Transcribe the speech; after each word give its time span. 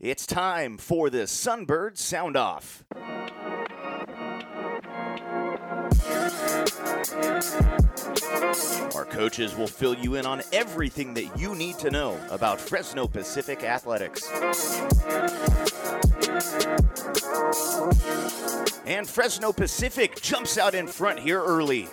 It's 0.00 0.26
time 0.26 0.78
for 0.78 1.10
the 1.10 1.24
Sunbird 1.24 1.98
Sound 1.98 2.36
Off. 2.36 2.84
Our 8.94 9.04
coaches 9.04 9.56
will 9.56 9.66
fill 9.66 9.94
you 9.94 10.14
in 10.14 10.24
on 10.24 10.42
everything 10.52 11.14
that 11.14 11.36
you 11.36 11.56
need 11.56 11.80
to 11.80 11.90
know 11.90 12.16
about 12.30 12.60
Fresno 12.60 13.08
Pacific 13.08 13.64
athletics. 13.64 14.30
And 18.86 19.08
Fresno 19.08 19.52
Pacific 19.52 20.20
jumps 20.20 20.58
out 20.58 20.76
in 20.76 20.86
front 20.86 21.18
here 21.18 21.42
early. 21.42 21.88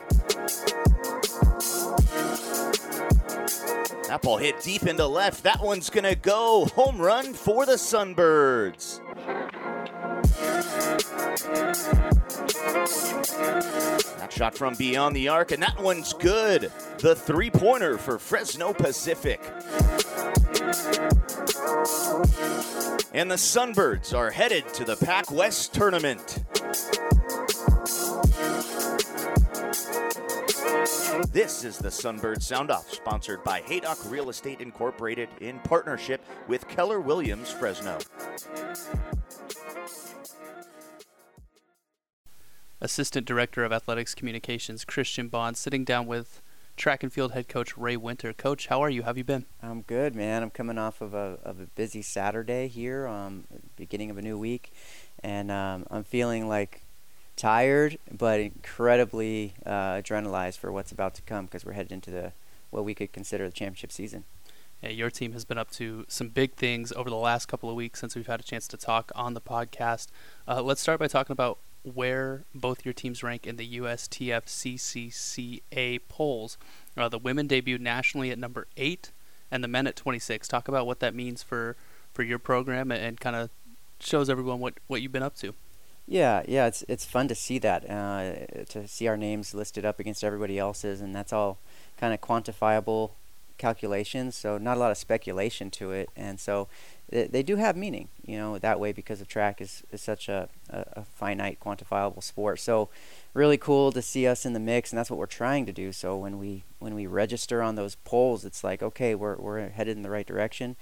That 4.16 4.22
ball 4.22 4.38
hit 4.38 4.62
deep 4.62 4.84
into 4.84 5.06
left. 5.06 5.44
That 5.44 5.62
one's 5.62 5.90
going 5.90 6.06
to 6.06 6.16
go. 6.16 6.68
Home 6.76 7.02
run 7.02 7.34
for 7.34 7.66
the 7.66 7.74
Sunbirds. 7.74 9.02
That 14.18 14.32
shot 14.32 14.56
from 14.56 14.76
beyond 14.76 15.18
the 15.18 15.28
arc, 15.28 15.52
and 15.52 15.62
that 15.62 15.78
one's 15.82 16.14
good. 16.14 16.72
The 17.00 17.14
three 17.14 17.50
pointer 17.50 17.98
for 17.98 18.18
Fresno 18.18 18.72
Pacific. 18.72 19.42
And 23.14 23.30
the 23.30 23.36
Sunbirds 23.36 24.18
are 24.18 24.32
headed 24.32 24.66
to 24.76 24.86
the 24.86 24.96
Pac 24.96 25.30
West 25.30 25.74
tournament. 25.74 26.46
This 31.24 31.64
is 31.64 31.78
the 31.78 31.88
Sunbird 31.88 32.42
Sound 32.42 32.70
Off, 32.70 32.92
sponsored 32.92 33.42
by 33.46 33.62
Haydock 33.62 33.98
Real 34.12 34.30
Estate 34.30 34.60
Incorporated 34.60 35.30
in 35.40 35.60
partnership 35.60 36.22
with 36.50 36.68
Keller 36.68 37.00
Williams 37.00 37.50
Fresno. 37.50 37.98
Assistant 42.82 43.26
Director 43.26 43.64
of 43.64 43.72
Athletics 43.72 44.14
Communications 44.14 44.84
Christian 44.84 45.30
Bond 45.30 45.56
sitting 45.56 45.86
down 45.86 46.06
with 46.06 46.42
track 46.76 47.02
and 47.02 47.14
field 47.14 47.32
head 47.32 47.48
coach 47.48 47.78
Ray 47.78 47.96
Winter. 47.96 48.34
Coach, 48.34 48.68
how 48.68 48.82
are 48.82 48.90
you? 48.90 49.04
How 49.04 49.08
have 49.08 49.18
you 49.18 49.24
been? 49.24 49.46
I'm 49.64 49.84
good, 49.84 50.16
man. 50.16 50.44
I'm 50.44 50.52
coming 50.52 50.78
off 50.78 51.00
of 51.00 51.14
a, 51.14 51.40
of 51.44 51.62
a 51.62 51.68
busy 51.68 52.02
Saturday 52.02 52.68
here, 52.68 53.08
um, 53.08 53.46
beginning 53.78 54.10
of 54.10 54.18
a 54.18 54.22
new 54.22 54.38
week, 54.38 54.74
and 55.24 55.50
um, 55.50 55.86
I'm 55.90 56.04
feeling 56.04 56.50
like 56.50 56.85
tired 57.36 57.98
but 58.12 58.40
incredibly 58.40 59.54
uh, 59.66 59.96
adrenalized 59.96 60.58
for 60.58 60.72
what's 60.72 60.92
about 60.92 61.14
to 61.16 61.22
come 61.22 61.46
because 61.46 61.66
we're 61.66 61.74
headed 61.74 61.92
into 61.92 62.12
the 62.12 62.32
what 62.70 62.86
we 62.86 62.94
could 62.94 63.12
consider 63.14 63.46
the 63.48 63.54
championship 63.54 63.92
season. 63.92 64.24
Yeah, 64.82 64.90
your 64.90 65.10
team 65.10 65.32
has 65.32 65.46
been 65.46 65.58
up 65.58 65.72
to 65.72 66.06
some 66.08 66.30
big 66.30 66.54
things 66.54 66.92
over 66.94 67.10
the 67.10 67.16
last 67.16 67.48
couple 67.48 67.70
of 67.70 67.76
weeks 67.76 68.00
since 68.00 68.16
we've 68.16 68.28
had 68.28 68.40
a 68.40 68.44
chance 68.44 68.68
to 68.68 68.78
talk 68.78 69.12
on 69.16 69.34
the 69.34 69.42
podcast. 69.42 70.08
Uh, 70.48 70.62
let's 70.62 70.82
start 70.82 71.00
by 71.00 71.08
talking 71.08 71.32
about 71.32 71.58
where 71.84 72.44
both 72.54 72.84
your 72.84 72.94
teams 72.94 73.24
rank 73.24 73.48
in 73.48 73.56
the 73.56 73.80
USTFCCCA 73.80 74.40
polls. 76.10 76.58
Uh, 76.98 77.08
the 77.10 77.20
women 77.20 77.48
debuted 77.48 77.80
nationally 77.80 78.32
at 78.32 78.40
number 78.40 78.68
eight, 78.76 79.12
and 79.52 79.64
the 79.64 79.68
men 79.68 79.88
at 79.88 79.96
26. 79.96 80.48
Talk 80.48 80.68
about 80.68 80.86
what 80.86 81.00
that 81.00 81.16
means 81.16 81.44
for 81.44 81.76
for 82.14 82.24
your 82.24 82.40
program 82.40 82.92
and, 82.92 83.04
and 83.04 83.20
kind 83.20 83.36
of 83.36 83.50
shows 84.00 84.30
everyone 84.30 84.60
what 84.60 84.74
what 84.88 85.02
you've 85.02 85.12
been 85.12 85.24
up 85.24 85.36
to. 85.38 85.54
Yeah, 86.08 86.44
yeah, 86.48 86.68
it's 86.68 86.84
it's 86.88 87.04
fun 87.06 87.28
to 87.30 87.36
see 87.36 87.58
that, 87.60 87.90
uh, 87.90 88.64
to 88.70 88.88
see 88.88 89.08
our 89.08 89.18
names 89.18 89.56
listed 89.56 89.86
up 89.86 90.00
against 90.00 90.24
everybody 90.24 90.60
else's, 90.60 91.02
and 91.02 91.16
that's 91.16 91.34
all 91.34 91.58
kind 91.98 92.14
of 92.14 92.22
quantifiable 92.22 93.12
calculations. 93.58 94.36
So 94.36 94.60
not 94.60 94.78
a 94.78 94.80
lot 94.80 94.92
of 94.92 94.98
speculation 94.98 95.72
to 95.72 95.92
it, 95.92 96.10
and 96.16 96.40
so 96.40 96.68
they, 97.10 97.26
they 97.26 97.42
do 97.42 97.56
have 97.56 97.76
meaning, 97.76 98.10
you 98.24 98.38
know, 98.38 98.60
that 98.60 98.80
way 98.80 98.92
because 98.92 99.20
of 99.20 99.28
track 99.28 99.62
is, 99.62 99.82
is 99.92 100.02
such 100.02 100.30
a, 100.30 100.48
a, 100.70 100.86
a 100.94 101.04
finite, 101.04 101.60
quantifiable 101.60 102.22
sport. 102.22 102.60
So 102.60 102.90
really 103.34 103.58
cool 103.58 103.92
to 103.92 104.02
see 104.02 104.28
us 104.28 104.46
in 104.46 104.54
the 104.54 104.60
mix, 104.60 104.92
and 104.92 105.00
that's 105.00 105.10
what 105.10 105.18
we're 105.18 105.26
trying 105.26 105.66
to 105.66 105.72
do. 105.74 105.92
So 105.92 106.16
when 106.18 106.38
we 106.38 106.64
when 106.78 106.94
we 106.94 107.08
register 107.08 107.64
on 107.64 107.76
those 107.76 107.96
polls, 108.06 108.46
it's 108.46 108.64
like 108.64 108.84
okay, 108.84 109.16
we're 109.16 109.38
we're 109.38 109.70
headed 109.70 109.98
in 109.98 110.04
the 110.04 110.12
right 110.12 110.28
direction. 110.28 110.76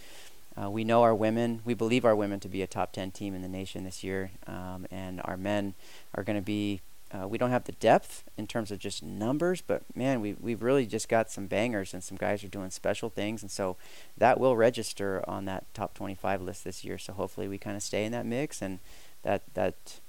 Uh, 0.62 0.70
we 0.70 0.84
know 0.84 1.02
our 1.02 1.16
women, 1.16 1.62
we 1.66 1.74
believe 1.74 2.06
our 2.06 2.16
women 2.16 2.40
to 2.40 2.48
be 2.48 2.62
a 2.62 2.68
top 2.68 2.92
10 2.92 3.12
team 3.12 3.34
in 3.34 3.42
the 3.42 3.48
nation 3.48 3.84
this 3.84 4.04
year, 4.04 4.32
um, 4.46 4.86
and 4.92 5.22
our 5.26 5.38
men 5.38 5.74
are 6.16 6.24
going 6.24 6.36
to 6.36 6.42
be. 6.42 6.82
Uh, 7.12 7.28
we 7.28 7.38
don't 7.38 7.52
have 7.52 7.66
the 7.66 7.74
depth 7.74 8.24
in 8.38 8.48
terms 8.48 8.72
of 8.72 8.80
just 8.80 9.04
numbers, 9.04 9.62
but 9.62 9.84
man, 9.96 10.20
we 10.20 10.36
we've 10.40 10.64
really 10.64 10.88
just 10.88 11.08
got 11.08 11.30
some 11.30 11.46
bangers, 11.46 11.94
and 11.94 12.04
some 12.04 12.18
guys 12.18 12.44
are 12.44 12.48
doing 12.48 12.72
special 12.72 13.10
things, 13.10 13.44
and 13.44 13.52
so 13.52 13.78
that 14.18 14.40
will 14.40 14.56
register 14.56 15.24
on 15.28 15.46
that 15.46 15.64
top 15.76 15.94
25 15.94 16.42
list 16.42 16.64
this 16.64 16.84
year. 16.84 16.98
So 16.98 17.14
hopefully, 17.14 17.48
we 17.48 17.60
kind 17.60 17.76
of 17.76 17.84
stay 17.84 18.06
in 18.06 18.12
that 18.14 18.26
mix, 18.26 18.64
and 18.64 18.80
that 19.22 19.44
that 19.54 20.00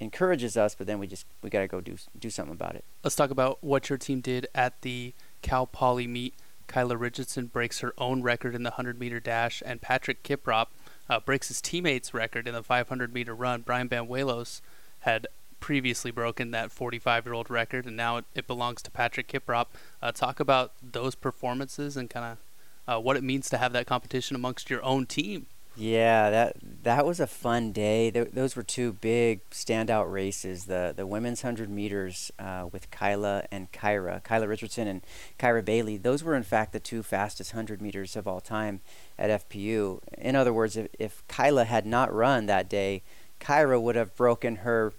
encourages 0.00 0.56
us. 0.56 0.74
But 0.74 0.86
then 0.86 0.98
we 0.98 1.06
just 1.06 1.26
we 1.42 1.50
got 1.50 1.60
to 1.60 1.68
go 1.68 1.82
do 1.82 1.96
do 2.18 2.30
something 2.30 2.54
about 2.54 2.76
it. 2.76 2.84
Let's 3.02 3.16
talk 3.16 3.30
about 3.30 3.62
what 3.62 3.90
your 3.90 3.98
team 3.98 4.20
did 4.20 4.46
at 4.54 4.80
the 4.80 5.12
Cal 5.42 5.66
Poly 5.66 6.06
meet 6.06 6.34
Kyla 6.66 6.96
Richardson 6.96 7.46
breaks 7.46 7.80
her 7.80 7.92
own 7.98 8.22
record 8.22 8.54
in 8.54 8.62
the 8.62 8.70
100 8.70 8.98
meter 8.98 9.20
dash, 9.20 9.62
and 9.64 9.80
Patrick 9.80 10.22
Kiprop 10.22 10.68
uh, 11.08 11.20
breaks 11.20 11.48
his 11.48 11.60
teammate's 11.60 12.14
record 12.14 12.48
in 12.48 12.54
the 12.54 12.62
500 12.62 13.12
meter 13.12 13.34
run. 13.34 13.62
Brian 13.62 13.88
Banuelos 13.88 14.60
had 15.00 15.26
previously 15.60 16.10
broken 16.10 16.50
that 16.50 16.70
45 16.70 17.26
year 17.26 17.34
old 17.34 17.50
record, 17.50 17.86
and 17.86 17.96
now 17.96 18.18
it, 18.18 18.24
it, 18.34 18.46
belongs 18.46 18.82
to 18.82 18.90
Patrick 18.90 19.28
Kiprop. 19.28 19.66
Uh, 20.02 20.12
talk 20.12 20.40
about 20.40 20.72
those 20.82 21.14
performances 21.14 21.96
and 21.96 22.10
kind 22.10 22.26
of 22.26 22.38
uh, 22.86 23.00
what 23.00 23.16
it 23.16 23.22
means 23.22 23.48
to 23.48 23.58
have 23.58 23.72
that 23.72 23.86
competition 23.86 24.36
amongst 24.36 24.68
your 24.68 24.82
own 24.82 25.06
team. 25.06 25.46
Yeah, 25.76 26.30
that 26.30 26.56
that 26.84 27.04
was 27.04 27.18
a 27.18 27.26
fun 27.26 27.72
day. 27.72 28.10
Th- 28.12 28.30
those 28.32 28.54
were 28.54 28.62
two 28.62 28.92
big 28.92 29.40
standout 29.50 30.10
races. 30.12 30.66
The 30.66 30.92
the 30.96 31.04
women's 31.04 31.42
hundred 31.42 31.68
meters 31.68 32.30
uh, 32.38 32.68
with 32.70 32.92
Kyla 32.92 33.44
and 33.50 33.72
Kyra, 33.72 34.22
Kyla 34.22 34.46
Richardson 34.46 34.86
and 34.86 35.02
Kyra 35.36 35.64
Bailey. 35.64 35.96
Those 35.96 36.22
were 36.22 36.36
in 36.36 36.44
fact 36.44 36.72
the 36.72 36.78
two 36.78 37.02
fastest 37.02 37.52
hundred 37.52 37.82
meters 37.82 38.14
of 38.14 38.28
all 38.28 38.40
time 38.40 38.82
at 39.18 39.48
FPU. 39.48 39.98
In 40.16 40.36
other 40.36 40.52
words, 40.52 40.76
if, 40.76 40.86
if 40.96 41.26
Kyla 41.26 41.64
had 41.64 41.86
not 41.86 42.14
run 42.14 42.46
that 42.46 42.68
day, 42.68 43.02
Kyra 43.40 43.80
would 43.82 43.96
have 43.96 44.14
broken 44.14 44.56
her 44.56 44.92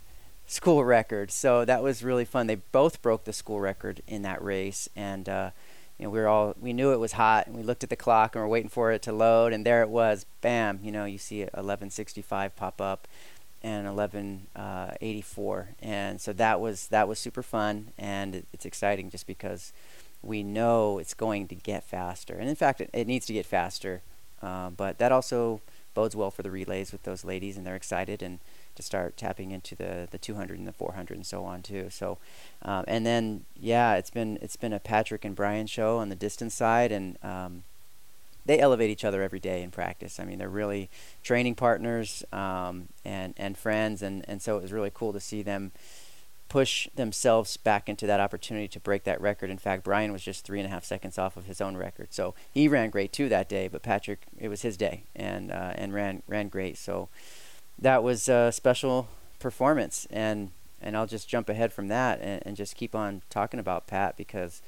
school 0.46 0.84
record. 0.84 1.31
So 1.31 1.63
that 1.63 1.84
was 1.84 2.03
really 2.03 2.25
fun. 2.25 2.47
They 2.47 2.56
both 2.56 3.02
broke 3.02 3.24
the 3.24 3.34
school 3.34 3.62
record 3.62 4.02
in 4.07 4.24
that 4.24 4.44
race, 4.44 4.90
and 4.94 5.30
uh, 5.30 5.52
you 5.97 6.06
know, 6.06 6.09
we 6.09 6.19
were 6.19 6.28
all 6.28 6.56
we 6.59 6.73
knew 6.73 6.91
it 6.91 7.00
was 7.00 7.13
hot, 7.13 7.47
and 7.47 7.56
we 7.56 7.63
looked 7.63 7.83
at 7.83 7.89
the 7.89 7.95
clock 7.95 8.35
and 8.35 8.44
we're 8.44 8.50
waiting 8.50 8.69
for 8.69 8.91
it 8.91 9.01
to 9.03 9.13
load, 9.13 9.53
and 9.53 9.66
there 9.66 9.81
it 9.81 9.89
was. 9.89 10.25
Bam! 10.41 10.79
You 10.83 10.91
know, 10.91 11.06
you 11.06 11.17
see 11.17 11.39
1165 11.39 12.56
pop 12.56 12.81
up, 12.81 13.07
and 13.61 13.85
1184, 13.85 15.59
uh, 15.59 15.85
and 15.85 16.19
so 16.19 16.33
that 16.33 16.59
was 16.59 16.88
that 16.88 17.07
was 17.07 17.17
super 17.17 17.44
fun, 17.44 17.91
and 17.97 18.35
it, 18.35 18.45
it's 18.53 18.66
exciting 18.66 19.09
just 19.09 19.25
because 19.25 19.72
we 20.22 20.44
know 20.44 21.00
it's 21.00 21.13
going 21.13 21.47
to 21.47 21.56
get 21.56 21.83
faster, 21.83 22.35
and 22.35 22.50
in 22.50 22.56
fact, 22.56 22.81
it, 22.81 22.89
it 22.94 23.07
needs 23.07 23.25
to 23.27 23.33
get 23.33 23.45
faster. 23.45 24.01
Uh, 24.41 24.69
but 24.69 25.00
that 25.00 25.12
also 25.12 25.62
bodes 25.95 26.16
well 26.16 26.29
for 26.29 26.44
the 26.44 26.51
relays 26.51 26.91
with 26.91 27.03
those 27.03 27.23
ladies, 27.23 27.57
and 27.57 27.66
they're 27.66 27.75
excited 27.75 28.22
and 28.22 28.39
to 28.75 28.84
start 28.84 29.18
tapping 29.18 29.52
into 29.52 29.75
the 29.75 30.08
the 30.09 30.18
200 30.18 30.58
and 30.58 30.68
the 30.68 30.74
400 30.74 31.16
and 31.16 31.25
so 31.25 31.44
on 31.44 31.62
too. 31.62 31.88
So, 31.90 32.18
um, 32.62 32.86
and 32.88 33.06
then 33.06 33.46
yeah, 33.59 33.96
it's 33.96 34.09
been 34.09 34.38
it's 34.41 34.56
been 34.56 34.74
a 34.74 34.80
Patrick 34.80 35.25
and 35.25 35.36
Brian 35.36 35.68
show 35.68 35.97
on 35.97 36.09
the 36.09 36.16
distance 36.16 36.53
side, 36.53 36.91
and 36.91 37.18
um, 37.24 37.63
they 38.46 38.59
elevate 38.59 38.90
each 38.90 39.03
other 39.03 39.22
every 39.24 39.40
day 39.40 39.63
in 39.63 39.72
practice. 39.72 40.19
I 40.19 40.25
mean, 40.25 40.38
they're 40.38 40.50
really 40.50 40.90
training 41.24 41.56
partners 41.56 42.24
um, 42.31 42.90
and 43.03 43.34
and 43.38 43.58
friends, 43.58 44.02
and 44.02 44.24
and 44.28 44.41
so 44.41 44.58
it 44.58 44.62
was 44.62 44.72
really 44.72 44.92
cool 44.94 45.13
to 45.13 45.19
see 45.19 45.42
them 45.42 45.72
push 46.47 46.88
themselves 46.96 47.57
back 47.57 47.90
into 47.90 48.06
that 48.06 48.19
opportunity 48.19 48.68
to 48.68 48.80
break 48.80 49.03
that 49.03 49.19
record. 49.19 49.50
In 49.50 49.57
fact, 49.57 49.84
Brian 49.84 50.12
was 50.12 50.22
just 50.22 50.46
three 50.46 50.59
and 50.59 50.68
a 50.68 50.69
half 50.69 50.86
seconds 50.86 51.18
off 51.18 51.38
of 51.38 51.46
his 51.46 51.59
own 51.59 51.75
record, 51.75 52.13
so 52.13 52.36
he 52.52 52.68
ran 52.68 52.92
great 52.92 53.12
too 53.12 53.30
that 53.30 53.50
day. 53.50 53.68
But 53.68 53.81
Patrick, 53.81 54.22
it 54.38 54.47
was 54.47 54.62
his 54.62 54.78
day, 54.78 55.03
and 55.16 55.52
uh, 55.52 55.74
and 55.75 55.94
ran 55.94 56.22
ran 56.28 56.50
great. 56.50 56.78
So 56.78 57.09
that 57.80 58.04
was 58.04 58.27
a 58.30 58.51
special 58.51 59.07
performance 59.39 60.07
and 60.10 60.51
and 60.81 60.95
I'll 60.95 61.07
just 61.07 61.27
jump 61.27 61.50
ahead 61.50 61.74
from 61.74 61.88
that 61.88 62.19
and, 62.22 62.44
and 62.45 62.56
just 62.56 62.75
keep 62.75 62.94
on 62.94 63.22
talking 63.30 63.60
about 63.60 63.88
Pat 63.88 64.18
because 64.18 64.62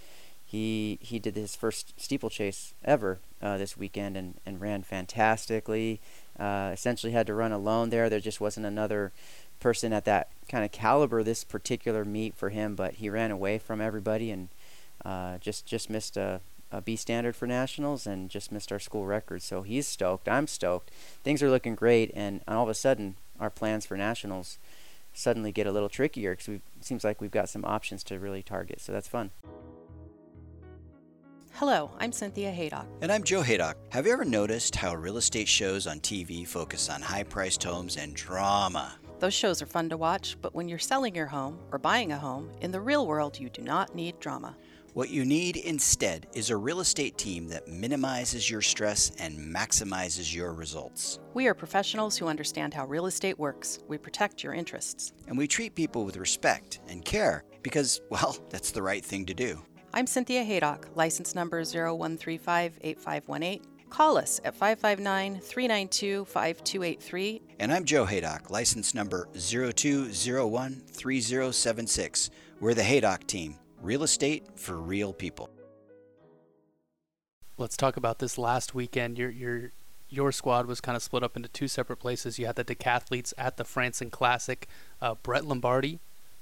he 0.45 0.97
he 1.01 1.19
did 1.19 1.35
his 1.35 1.55
first 1.55 1.93
steeplechase 1.99 2.73
ever 2.83 3.19
uh, 3.41 3.57
this 3.57 3.77
weekend 3.77 4.17
and, 4.17 4.35
and 4.45 4.61
ran 4.61 4.81
fantastically. 4.83 5.99
Uh, 6.39 6.71
essentially 6.73 7.11
had 7.11 7.27
to 7.27 7.33
run 7.33 7.51
alone 7.51 7.89
there. 7.89 8.09
There 8.09 8.19
just 8.19 8.39
wasn't 8.39 8.65
another 8.65 9.11
person 9.59 9.91
at 9.91 10.05
that 10.05 10.29
kind 10.47 10.63
of 10.63 10.71
caliber 10.71 11.23
this 11.23 11.43
particular 11.43 12.05
meet 12.05 12.35
for 12.35 12.49
him, 12.49 12.75
but 12.75 12.95
he 12.95 13.09
ran 13.09 13.31
away 13.31 13.57
from 13.57 13.81
everybody 13.81 14.31
and 14.31 14.49
uh, 15.03 15.37
just 15.39 15.65
just 15.65 15.89
missed 15.89 16.15
a, 16.17 16.39
Uh, 16.71 16.77
a 16.77 16.81
B 16.81 16.95
standard 16.95 17.35
for 17.35 17.47
nationals 17.47 18.05
and 18.05 18.29
just 18.29 18.51
missed 18.51 18.71
our 18.71 18.79
school 18.79 19.05
record. 19.05 19.41
So 19.41 19.61
he's 19.61 19.87
stoked. 19.87 20.27
I'm 20.27 20.47
stoked. 20.47 20.91
Things 21.23 21.41
are 21.41 21.49
looking 21.49 21.75
great, 21.75 22.11
and 22.13 22.41
all 22.47 22.63
of 22.63 22.69
a 22.69 22.73
sudden, 22.73 23.15
our 23.39 23.49
plans 23.49 23.85
for 23.85 23.97
nationals 23.97 24.57
suddenly 25.13 25.51
get 25.51 25.67
a 25.67 25.71
little 25.71 25.89
trickier 25.89 26.33
because 26.33 26.47
it 26.49 26.61
seems 26.81 27.03
like 27.03 27.21
we've 27.21 27.31
got 27.31 27.49
some 27.49 27.65
options 27.65 28.03
to 28.03 28.19
really 28.19 28.43
target. 28.43 28.79
So 28.81 28.91
that's 28.91 29.07
fun. 29.07 29.31
Hello, 31.53 31.89
I'm 31.99 32.11
Cynthia 32.11 32.51
Haydock. 32.51 32.85
And 33.01 33.11
I'm 33.11 33.23
Joe 33.23 33.41
Haydock. 33.41 33.77
Have 33.89 34.05
you 34.05 34.13
ever 34.13 34.25
noticed 34.25 34.75
how 34.75 34.93
real 34.93 35.17
estate 35.17 35.47
shows 35.47 35.87
on 35.87 35.99
TV 36.01 36.45
focus 36.45 36.87
on 36.87 37.01
high 37.01 37.23
priced 37.23 37.63
homes 37.63 37.97
and 37.97 38.13
drama? 38.13 38.93
Those 39.19 39.33
shows 39.33 39.63
are 39.63 39.65
fun 39.65 39.89
to 39.89 39.97
watch, 39.97 40.37
but 40.39 40.53
when 40.53 40.69
you're 40.69 40.77
selling 40.77 41.15
your 41.15 41.25
home 41.25 41.57
or 41.71 41.79
buying 41.79 42.11
a 42.11 42.17
home, 42.19 42.51
in 42.61 42.71
the 42.71 42.79
real 42.79 43.07
world, 43.07 43.39
you 43.39 43.49
do 43.49 43.63
not 43.63 43.95
need 43.95 44.19
drama. 44.19 44.55
What 44.97 45.11
you 45.11 45.25
need 45.25 45.57
instead 45.57 46.25
is 46.33 46.49
a 46.49 46.57
real 46.57 46.79
estate 46.79 47.19
team 47.19 47.47
that 47.49 47.67
minimizes 47.67 48.49
your 48.49 48.63
stress 48.63 49.11
and 49.19 49.37
maximizes 49.37 50.33
your 50.33 50.53
results. 50.53 51.19
We 51.35 51.45
are 51.45 51.53
professionals 51.53 52.17
who 52.17 52.25
understand 52.25 52.73
how 52.73 52.87
real 52.87 53.05
estate 53.05 53.37
works. 53.37 53.77
We 53.87 53.99
protect 53.99 54.43
your 54.43 54.55
interests. 54.55 55.13
And 55.27 55.37
we 55.37 55.47
treat 55.47 55.75
people 55.75 56.03
with 56.03 56.17
respect 56.17 56.79
and 56.87 57.05
care 57.05 57.43
because, 57.61 58.01
well, 58.09 58.35
that's 58.49 58.71
the 58.71 58.81
right 58.81 59.05
thing 59.05 59.27
to 59.27 59.35
do. 59.35 59.61
I'm 59.93 60.07
Cynthia 60.07 60.43
Haydock, 60.43 60.89
license 60.95 61.35
number 61.35 61.61
01358518. 61.61 63.61
Call 63.91 64.17
us 64.17 64.41
at 64.43 64.55
559 64.55 65.41
392 65.41 66.25
5283. 66.25 67.41
And 67.59 67.71
I'm 67.71 67.85
Joe 67.85 68.05
Haydock, 68.05 68.49
license 68.49 68.95
number 68.95 69.29
0201 69.35 70.81
3076. 70.91 72.31
We're 72.59 72.73
the 72.73 72.81
Haydock 72.81 73.27
team, 73.27 73.59
real 73.81 74.03
estate 74.03 74.45
for 74.55 74.75
real 74.75 75.13
people. 75.13 75.49
Let's 77.57 77.77
talk 77.77 77.97
about 77.97 78.19
this 78.19 78.37
last 78.37 78.75
weekend. 78.75 79.17
Your 79.17 79.29
your 79.29 79.71
your 80.09 80.31
squad 80.31 80.67
was 80.67 80.79
kind 80.79 80.95
of 80.95 81.03
split 81.03 81.23
up 81.23 81.35
into 81.35 81.49
two 81.49 81.67
separate 81.67 81.97
places. 81.97 82.39
You 82.39 82.45
had 82.45 82.55
the 82.55 82.63
decathletes 82.63 83.33
at 83.37 83.57
the 83.57 83.63
Franson 83.63 84.11
Classic. 84.11 84.67
Uh, 85.01 85.15
Brett 85.15 85.45
Lombardi 85.45 85.99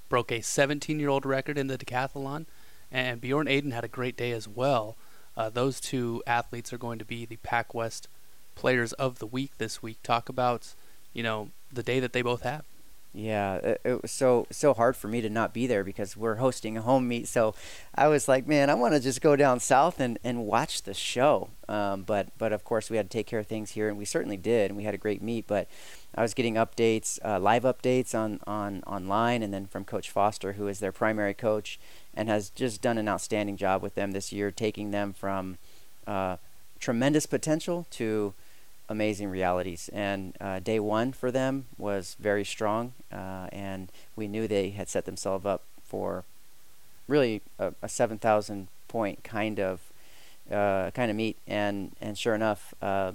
broke 0.07 0.31
a 0.31 0.39
17-year-old 0.39 1.25
record 1.25 1.57
in 1.57 1.65
the 1.67 1.77
decathlon, 1.77 2.45
and 2.91 3.19
Bjorn 3.19 3.47
Aiden 3.47 3.73
had 3.73 3.83
a 3.83 3.87
great 3.87 4.15
day 4.15 4.31
as 4.31 4.47
well. 4.47 4.97
Uh, 5.35 5.49
those 5.49 5.79
two 5.79 6.21
athletes 6.27 6.71
are 6.71 6.77
going 6.77 6.99
to 6.99 7.05
be 7.05 7.25
the 7.25 7.37
Pac 7.37 7.73
West 7.73 8.07
Players 8.53 8.93
of 8.93 9.19
the 9.19 9.25
Week 9.25 9.51
this 9.57 9.81
week. 9.81 9.97
Talk 10.03 10.29
about, 10.29 10.75
you 11.11 11.23
know, 11.23 11.49
the 11.71 11.83
day 11.83 11.99
that 11.99 12.13
they 12.13 12.21
both 12.21 12.43
have. 12.43 12.65
Yeah, 13.17 13.55
it, 13.55 13.81
it, 13.85 14.01
was 14.01 14.11
so 14.11 14.45
so 14.51 14.73
hard 14.73 14.97
for 14.97 15.07
me 15.07 15.21
to 15.21 15.29
not 15.29 15.53
be 15.53 15.67
there 15.67 15.85
because 15.85 16.17
we're 16.17 16.35
hosting 16.35 16.75
a 16.75 16.81
home 16.81 17.07
meet. 17.07 17.29
So 17.29 17.55
I 17.95 18.09
was 18.09 18.27
like, 18.27 18.45
man, 18.45 18.69
I 18.69 18.73
want 18.73 18.93
to 18.93 18.99
just 18.99 19.21
go 19.21 19.37
down 19.37 19.61
south 19.61 20.01
and, 20.01 20.19
and 20.21 20.45
watch 20.45 20.83
the 20.83 20.93
show. 20.93 21.47
Um, 21.69 22.03
but 22.03 22.27
but 22.37 22.51
of 22.51 22.65
course 22.65 22.89
we 22.89 22.97
had 22.97 23.09
to 23.09 23.17
take 23.17 23.25
care 23.25 23.39
of 23.39 23.47
things 23.47 23.71
here, 23.71 23.87
and 23.87 23.97
we 23.97 24.03
certainly 24.03 24.35
did, 24.35 24.69
and 24.69 24.75
we 24.77 24.83
had 24.83 24.93
a 24.93 24.97
great 24.97 25.21
meet. 25.21 25.47
But 25.47 25.69
I 26.13 26.21
was 26.21 26.33
getting 26.33 26.55
updates, 26.55 27.17
uh, 27.23 27.39
live 27.39 27.63
updates 27.63 28.13
on 28.13 28.41
on 28.45 28.83
online, 28.85 29.41
and 29.43 29.53
then 29.53 29.65
from 29.65 29.85
Coach 29.85 30.11
Foster, 30.11 30.53
who 30.53 30.67
is 30.67 30.79
their 30.79 30.91
primary 30.91 31.33
coach, 31.33 31.79
and 32.13 32.27
has 32.27 32.49
just 32.49 32.81
done 32.81 32.97
an 32.97 33.07
outstanding 33.07 33.55
job 33.55 33.81
with 33.81 33.95
them 33.95 34.11
this 34.11 34.33
year, 34.33 34.51
taking 34.51 34.91
them 34.91 35.13
from 35.13 35.57
uh, 36.05 36.35
tremendous 36.79 37.25
potential 37.27 37.87
to 37.91 38.33
amazing 38.89 39.29
realities. 39.29 39.89
And 39.93 40.35
uh, 40.39 40.59
day 40.59 40.79
one 40.79 41.13
for 41.13 41.31
them 41.31 41.65
was 41.77 42.15
very 42.19 42.45
strong, 42.45 42.93
uh, 43.11 43.47
and 43.51 43.91
we 44.15 44.27
knew 44.27 44.47
they 44.47 44.71
had 44.71 44.89
set 44.89 45.05
themselves 45.05 45.45
up 45.45 45.63
for 45.83 46.23
really 47.07 47.41
a, 47.59 47.73
a 47.81 47.89
7,000 47.89 48.67
point 48.87 49.23
kind 49.23 49.59
of 49.59 49.81
uh, 50.51 50.91
kind 50.91 51.09
of 51.09 51.17
meet. 51.17 51.37
And 51.47 51.95
and 52.01 52.17
sure 52.17 52.35
enough. 52.35 52.73
Uh, 52.81 53.13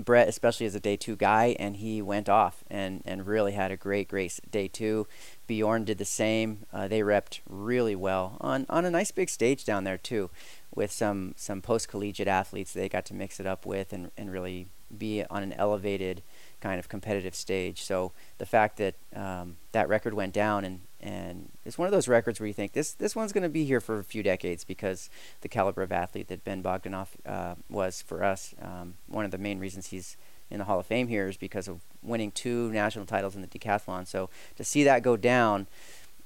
Brett, 0.00 0.28
especially 0.28 0.66
as 0.66 0.74
a 0.74 0.80
day 0.80 0.96
two 0.96 1.14
guy, 1.14 1.54
and 1.58 1.76
he 1.76 2.02
went 2.02 2.28
off 2.28 2.64
and, 2.68 3.02
and 3.06 3.26
really 3.26 3.52
had 3.52 3.70
a 3.70 3.76
great, 3.76 4.08
great 4.08 4.40
day 4.50 4.66
two. 4.66 5.06
Bjorn 5.46 5.84
did 5.84 5.98
the 5.98 6.04
same. 6.04 6.66
Uh, 6.72 6.88
they 6.88 7.00
repped 7.00 7.40
really 7.48 7.94
well 7.94 8.36
on, 8.40 8.66
on 8.68 8.84
a 8.84 8.90
nice 8.90 9.12
big 9.12 9.28
stage 9.28 9.64
down 9.64 9.84
there 9.84 9.98
too, 9.98 10.30
with 10.74 10.90
some 10.90 11.34
some 11.36 11.60
post 11.60 11.88
collegiate 11.88 12.28
athletes 12.28 12.72
they 12.72 12.88
got 12.88 13.04
to 13.04 13.14
mix 13.14 13.38
it 13.38 13.46
up 13.46 13.64
with 13.64 13.92
and, 13.92 14.10
and 14.16 14.32
really 14.32 14.66
be 14.98 15.24
on 15.24 15.42
an 15.42 15.52
elevated 15.54 16.22
kind 16.60 16.78
of 16.78 16.88
competitive 16.88 17.34
stage. 17.34 17.82
So 17.82 18.12
the 18.38 18.46
fact 18.46 18.76
that 18.78 18.94
um, 19.14 19.56
that 19.72 19.88
record 19.88 20.14
went 20.14 20.32
down 20.32 20.64
and 20.64 20.80
and 21.00 21.50
it's 21.66 21.76
one 21.76 21.86
of 21.86 21.92
those 21.92 22.08
records 22.08 22.40
where 22.40 22.46
you 22.46 22.54
think 22.54 22.72
this 22.72 22.92
this 22.92 23.14
one's 23.14 23.32
going 23.32 23.42
to 23.42 23.48
be 23.48 23.64
here 23.64 23.80
for 23.80 23.98
a 23.98 24.04
few 24.04 24.22
decades 24.22 24.64
because 24.64 25.10
the 25.42 25.48
caliber 25.48 25.82
of 25.82 25.92
athlete 25.92 26.28
that 26.28 26.44
Ben 26.44 26.62
Bogdanoff 26.62 27.08
uh, 27.26 27.54
was 27.68 28.02
for 28.02 28.24
us. 28.24 28.54
Um, 28.60 28.94
one 29.06 29.24
of 29.24 29.30
the 29.30 29.38
main 29.38 29.58
reasons 29.58 29.88
he's 29.88 30.16
in 30.50 30.58
the 30.58 30.64
Hall 30.64 30.78
of 30.78 30.86
Fame 30.86 31.08
here 31.08 31.28
is 31.28 31.36
because 31.36 31.68
of 31.68 31.80
winning 32.02 32.30
two 32.30 32.70
national 32.70 33.06
titles 33.06 33.34
in 33.34 33.42
the 33.42 33.48
decathlon. 33.48 34.06
So 34.06 34.30
to 34.56 34.64
see 34.64 34.84
that 34.84 35.02
go 35.02 35.16
down 35.16 35.66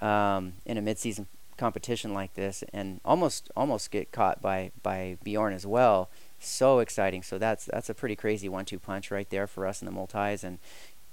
um, 0.01 0.55
in 0.65 0.77
a 0.77 0.83
midseason 0.83 1.27
competition 1.59 2.15
like 2.15 2.35
this 2.35 2.65
and 2.73 3.01
almost 3.05 3.51
almost 3.57 3.91
get 3.91 4.13
caught 4.13 4.41
by 4.41 4.71
by 4.83 5.19
Bjorn 5.23 5.53
as 5.53 5.67
well, 5.67 6.09
so 6.39 6.79
exciting. 6.79 7.23
So 7.23 7.37
that's 7.39 7.67
that's 7.67 7.91
a 7.91 7.95
pretty 7.95 8.17
crazy 8.17 8.49
one-two 8.49 8.79
punch 8.79 9.11
right 9.11 9.29
there 9.29 9.47
for 9.47 9.67
us 9.67 9.83
in 9.83 9.87
the 9.87 9.93
multis 9.93 10.45
and. 10.45 10.59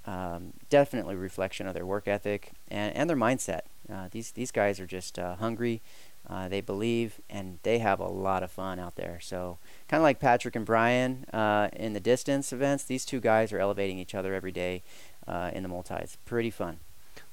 Um, 0.08 0.52
definitely 0.70 1.16
reflection 1.16 1.66
of 1.66 1.74
their 1.74 1.84
work 1.84 2.06
ethic 2.06 2.52
and, 2.68 2.94
and 2.94 3.10
their 3.10 3.16
mindset. 3.16 3.62
Uh, 3.92 4.06
these 4.08 4.30
these 4.30 4.52
guys 4.52 4.78
are 4.78 4.86
just 4.86 5.18
uh, 5.18 5.34
hungry. 5.34 5.82
Uh, 6.28 6.48
they 6.48 6.60
believe 6.60 7.20
and 7.30 7.58
they 7.62 7.78
have 7.78 8.00
a 8.00 8.08
lot 8.08 8.42
of 8.42 8.50
fun 8.50 8.78
out 8.78 8.96
there. 8.96 9.18
So 9.20 9.58
kind 9.88 10.00
of 10.00 10.02
like 10.02 10.18
Patrick 10.18 10.56
and 10.56 10.64
Brian 10.64 11.24
uh, 11.32 11.68
in 11.72 11.92
the 11.92 12.00
distance 12.00 12.52
events, 12.52 12.84
these 12.84 13.04
two 13.04 13.20
guys 13.20 13.52
are 13.52 13.58
elevating 13.58 13.98
each 13.98 14.14
other 14.14 14.34
every 14.34 14.52
day 14.52 14.82
uh, 15.26 15.50
in 15.52 15.62
the 15.62 15.68
multis. 15.68 16.18
Pretty 16.24 16.50
fun. 16.50 16.78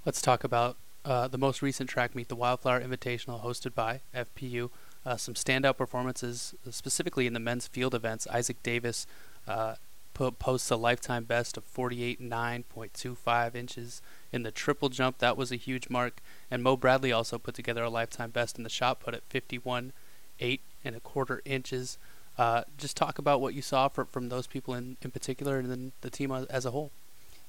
Let's 0.06 0.22
talk 0.22 0.44
about 0.44 0.78
uh, 1.06 1.28
the 1.28 1.38
most 1.38 1.62
recent 1.62 1.90
track 1.90 2.16
meet, 2.16 2.30
the 2.30 2.36
Wildflower 2.36 2.82
Invitational, 2.82 3.44
hosted 3.44 3.74
by 3.74 4.02
FPU. 4.16 4.70
Uh, 5.06 5.18
some 5.18 5.34
standout 5.34 5.76
performances, 5.76 6.56
specifically 6.70 7.28
in 7.28 7.34
the 7.34 7.40
men's 7.40 7.68
field 7.68 7.94
events. 7.94 8.26
Isaac 8.28 8.64
Davis 8.64 9.06
uh, 9.48 9.76
posts 10.14 10.72
a 10.72 10.78
lifetime 10.78 11.26
best 11.26 11.58
of 11.58 11.66
48.9.25 11.66 13.56
inches 13.56 14.02
in 14.32 14.44
the 14.44 14.52
triple 14.52 14.90
jump. 14.90 15.18
That 15.18 15.36
was 15.36 15.52
a 15.52 15.58
huge 15.58 15.90
mark. 15.90 16.22
And 16.50 16.64
Mo 16.64 16.78
Bradley 16.78 17.12
also 17.12 17.38
put 17.38 17.56
together 17.56 17.84
a 17.84 17.90
lifetime 17.90 18.30
best 18.30 18.58
in 18.58 18.64
the 18.64 18.70
shot 18.70 19.02
put 19.02 19.14
at 19.14 19.28
51.8 19.30 20.60
and 20.86 20.96
a 20.96 21.00
quarter 21.02 21.42
inches. 21.44 21.98
Uh, 22.38 22.64
just 22.78 22.96
talk 22.96 23.20
about 23.20 23.42
what 23.42 23.54
you 23.54 23.62
saw 23.62 23.90
for, 23.90 24.06
from 24.06 24.30
those 24.30 24.48
people 24.48 24.74
in, 24.74 24.98
in 25.02 25.12
particular 25.12 25.60
and 25.60 25.70
then 25.70 25.92
the 26.02 26.10
team 26.10 26.32
as 26.32 26.66
a 26.66 26.72
whole. 26.72 26.92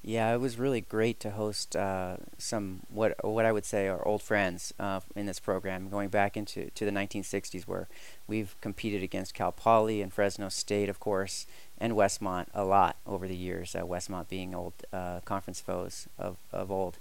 Yeah, 0.06 0.34
it 0.34 0.38
was 0.38 0.58
really 0.58 0.82
great 0.82 1.18
to 1.20 1.30
host 1.30 1.74
uh, 1.74 2.18
some 2.36 2.80
what 2.90 3.14
what 3.24 3.46
I 3.46 3.52
would 3.52 3.64
say 3.64 3.88
are 3.88 4.06
old 4.06 4.20
friends 4.20 4.74
uh, 4.78 5.00
in 5.16 5.24
this 5.24 5.40
program, 5.40 5.88
going 5.88 6.10
back 6.10 6.36
into 6.36 6.68
to 6.68 6.84
the 6.84 6.90
1960s, 6.90 7.62
where 7.62 7.88
we've 8.28 8.54
competed 8.60 9.02
against 9.02 9.32
Cal 9.32 9.50
Poly 9.50 10.02
and 10.02 10.12
Fresno 10.12 10.50
State, 10.50 10.90
of 10.90 11.00
course, 11.00 11.46
and 11.78 11.94
Westmont 11.94 12.48
a 12.52 12.66
lot 12.66 12.96
over 13.06 13.26
the 13.26 13.34
years. 13.34 13.74
Uh, 13.74 13.80
Westmont 13.80 14.28
being 14.28 14.54
old 14.54 14.74
uh, 14.92 15.20
conference 15.20 15.62
foes 15.62 16.06
of, 16.18 16.36
of 16.52 16.70
old, 16.70 16.98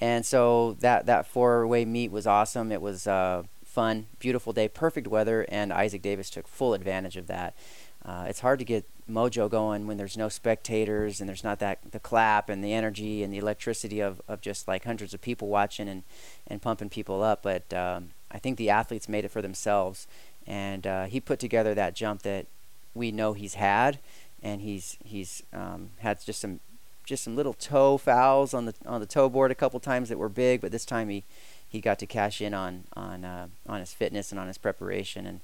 and 0.00 0.24
so 0.24 0.78
that 0.80 1.04
that 1.04 1.26
four 1.26 1.66
way 1.66 1.84
meet 1.84 2.10
was 2.10 2.26
awesome. 2.26 2.72
It 2.72 2.80
was 2.80 3.06
uh, 3.06 3.42
fun, 3.66 4.06
beautiful 4.18 4.54
day, 4.54 4.66
perfect 4.66 5.08
weather, 5.08 5.44
and 5.50 5.74
Isaac 5.74 6.00
Davis 6.00 6.30
took 6.30 6.48
full 6.48 6.72
advantage 6.72 7.18
of 7.18 7.26
that. 7.26 7.54
Uh, 8.02 8.24
it's 8.28 8.40
hard 8.40 8.60
to 8.60 8.64
get 8.64 8.86
mojo 9.10 9.48
going 9.48 9.86
when 9.86 9.96
there's 9.96 10.16
no 10.16 10.28
spectators 10.28 11.20
and 11.20 11.28
there's 11.28 11.44
not 11.44 11.58
that 11.60 11.78
the 11.92 12.00
clap 12.00 12.48
and 12.48 12.62
the 12.62 12.72
energy 12.72 13.22
and 13.22 13.32
the 13.32 13.38
electricity 13.38 14.00
of, 14.00 14.20
of 14.26 14.40
just 14.40 14.66
like 14.66 14.84
hundreds 14.84 15.14
of 15.14 15.20
people 15.20 15.48
watching 15.48 15.88
and, 15.88 16.02
and 16.46 16.60
pumping 16.60 16.88
people 16.88 17.22
up. 17.22 17.42
But 17.42 17.72
um, 17.72 18.10
I 18.30 18.38
think 18.38 18.56
the 18.56 18.70
athletes 18.70 19.08
made 19.08 19.24
it 19.24 19.30
for 19.30 19.42
themselves, 19.42 20.06
and 20.46 20.86
uh, 20.86 21.04
he 21.04 21.20
put 21.20 21.38
together 21.38 21.74
that 21.74 21.94
jump 21.94 22.22
that 22.22 22.46
we 22.94 23.12
know 23.12 23.32
he's 23.32 23.54
had, 23.54 23.98
and 24.42 24.60
he's 24.60 24.96
he's 25.04 25.42
um, 25.52 25.90
had 25.98 26.24
just 26.24 26.40
some 26.40 26.60
just 27.04 27.22
some 27.22 27.36
little 27.36 27.54
toe 27.54 27.96
fouls 27.96 28.52
on 28.52 28.64
the 28.66 28.74
on 28.84 29.00
the 29.00 29.06
toe 29.06 29.28
board 29.28 29.50
a 29.50 29.54
couple 29.54 29.78
times 29.78 30.08
that 30.08 30.18
were 30.18 30.28
big, 30.28 30.60
but 30.60 30.72
this 30.72 30.84
time 30.84 31.08
he 31.08 31.24
he 31.68 31.80
got 31.80 31.98
to 32.00 32.06
cash 32.06 32.40
in 32.40 32.54
on 32.54 32.84
on 32.94 33.24
uh, 33.24 33.46
on 33.68 33.80
his 33.80 33.92
fitness 33.92 34.32
and 34.32 34.40
on 34.40 34.48
his 34.48 34.58
preparation 34.58 35.26
and 35.26 35.40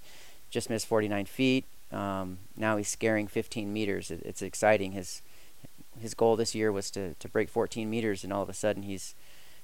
just 0.50 0.68
missed 0.68 0.86
49 0.86 1.24
feet. 1.26 1.64
Um, 1.92 2.38
now 2.56 2.76
he's 2.76 2.88
scaring 2.88 3.26
15 3.26 3.72
meters. 3.72 4.10
It, 4.10 4.22
it's 4.24 4.42
exciting. 4.42 4.92
His 4.92 5.22
his 6.00 6.14
goal 6.14 6.36
this 6.36 6.54
year 6.54 6.72
was 6.72 6.90
to, 6.90 7.14
to 7.14 7.28
break 7.28 7.48
14 7.48 7.88
meters, 7.88 8.24
and 8.24 8.32
all 8.32 8.42
of 8.42 8.48
a 8.48 8.54
sudden 8.54 8.82
he's, 8.82 9.14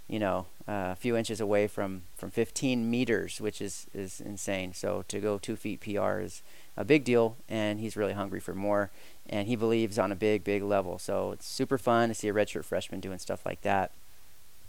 you 0.06 0.18
know, 0.18 0.46
uh, 0.68 0.92
a 0.92 0.96
few 0.96 1.16
inches 1.16 1.40
away 1.40 1.66
from, 1.66 2.02
from 2.16 2.30
15 2.30 2.90
meters, 2.90 3.40
which 3.40 3.60
is, 3.60 3.86
is 3.94 4.20
insane. 4.20 4.74
So 4.74 5.04
to 5.08 5.20
go 5.20 5.38
two 5.38 5.56
feet 5.56 5.80
PR 5.80 6.20
is 6.20 6.42
a 6.76 6.84
big 6.84 7.04
deal, 7.04 7.36
and 7.48 7.80
he's 7.80 7.96
really 7.96 8.12
hungry 8.12 8.40
for 8.40 8.54
more, 8.54 8.90
and 9.28 9.48
he 9.48 9.56
believes 9.56 9.98
on 9.98 10.12
a 10.12 10.16
big, 10.16 10.44
big 10.44 10.62
level. 10.62 10.98
So 10.98 11.32
it's 11.32 11.46
super 11.46 11.78
fun 11.78 12.10
to 12.10 12.14
see 12.14 12.28
a 12.28 12.34
redshirt 12.34 12.64
freshman 12.64 13.00
doing 13.00 13.18
stuff 13.18 13.46
like 13.46 13.62
that, 13.62 13.92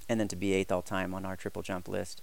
and 0.07 0.19
then 0.19 0.27
to 0.29 0.35
be 0.35 0.53
eighth 0.53 0.71
all 0.71 0.81
time 0.81 1.13
on 1.13 1.25
our 1.25 1.35
triple 1.35 1.61
jump 1.61 1.87
list 1.87 2.21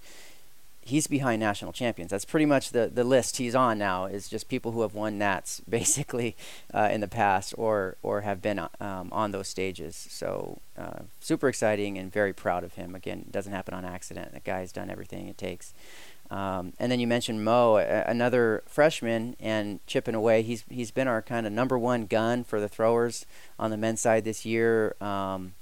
he's 0.87 1.07
behind 1.07 1.39
national 1.39 1.73
champions. 1.73 2.11
That's 2.11 2.25
pretty 2.25 2.45
much 2.45 2.71
the, 2.71 2.87
the 2.87 3.03
list 3.03 3.37
he's 3.37 3.55
on 3.55 3.77
now 3.77 4.05
is 4.05 4.29
just 4.29 4.47
people 4.47 4.71
who 4.71 4.81
have 4.81 4.93
won 4.93 5.17
Nats 5.17 5.61
basically 5.69 6.35
uh, 6.73 6.89
in 6.91 7.01
the 7.01 7.07
past 7.07 7.53
or 7.57 7.97
or 8.01 8.21
have 8.21 8.41
been 8.41 8.59
um, 8.59 9.09
on 9.11 9.31
those 9.31 9.47
stages. 9.47 10.07
So 10.09 10.59
uh, 10.77 11.03
super 11.19 11.49
exciting 11.49 11.97
and 11.97 12.11
very 12.11 12.33
proud 12.33 12.63
of 12.63 12.73
him. 12.75 12.95
Again, 12.95 13.19
it 13.27 13.31
doesn't 13.31 13.53
happen 13.53 13.73
on 13.73 13.85
accident. 13.85 14.33
The 14.33 14.39
guy's 14.39 14.71
done 14.71 14.89
everything 14.89 15.27
it 15.27 15.37
takes. 15.37 15.73
Um, 16.29 16.73
and 16.77 16.91
then 16.91 16.99
you 16.99 17.07
mentioned 17.07 17.45
Mo, 17.45 17.77
a- 17.77 18.03
another 18.05 18.63
freshman, 18.67 19.35
and 19.39 19.79
chipping 19.87 20.15
away. 20.15 20.41
He's 20.41 20.65
he's 20.69 20.91
been 20.91 21.07
our 21.07 21.21
kind 21.21 21.47
of 21.47 21.53
number 21.53 21.77
one 21.77 22.05
gun 22.05 22.43
for 22.43 22.59
the 22.59 22.67
throwers 22.67 23.25
on 23.57 23.71
the 23.71 23.77
men's 23.77 24.01
side 24.01 24.25
this 24.25 24.45
year. 24.45 24.95
Um, 24.99 25.53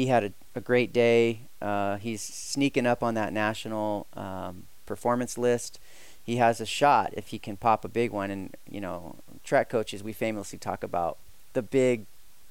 he 0.00 0.06
had 0.06 0.24
a, 0.24 0.32
a 0.54 0.60
great 0.60 0.92
day. 0.92 1.42
Uh, 1.60 1.96
he's 1.98 2.22
sneaking 2.22 2.86
up 2.86 3.02
on 3.02 3.14
that 3.14 3.34
national 3.34 4.06
um, 4.14 4.64
performance 4.86 5.36
list. 5.36 5.78
He 6.24 6.36
has 6.36 6.60
a 6.60 6.66
shot 6.66 7.12
if 7.14 7.28
he 7.28 7.38
can 7.38 7.58
pop 7.58 7.84
a 7.84 7.88
big 7.88 8.10
one. 8.10 8.30
And 8.30 8.56
you 8.68 8.80
know, 8.80 9.16
track 9.44 9.68
coaches 9.68 10.02
we 10.02 10.14
famously 10.14 10.58
talk 10.58 10.82
about 10.82 11.18
the 11.52 11.60
big 11.60 12.06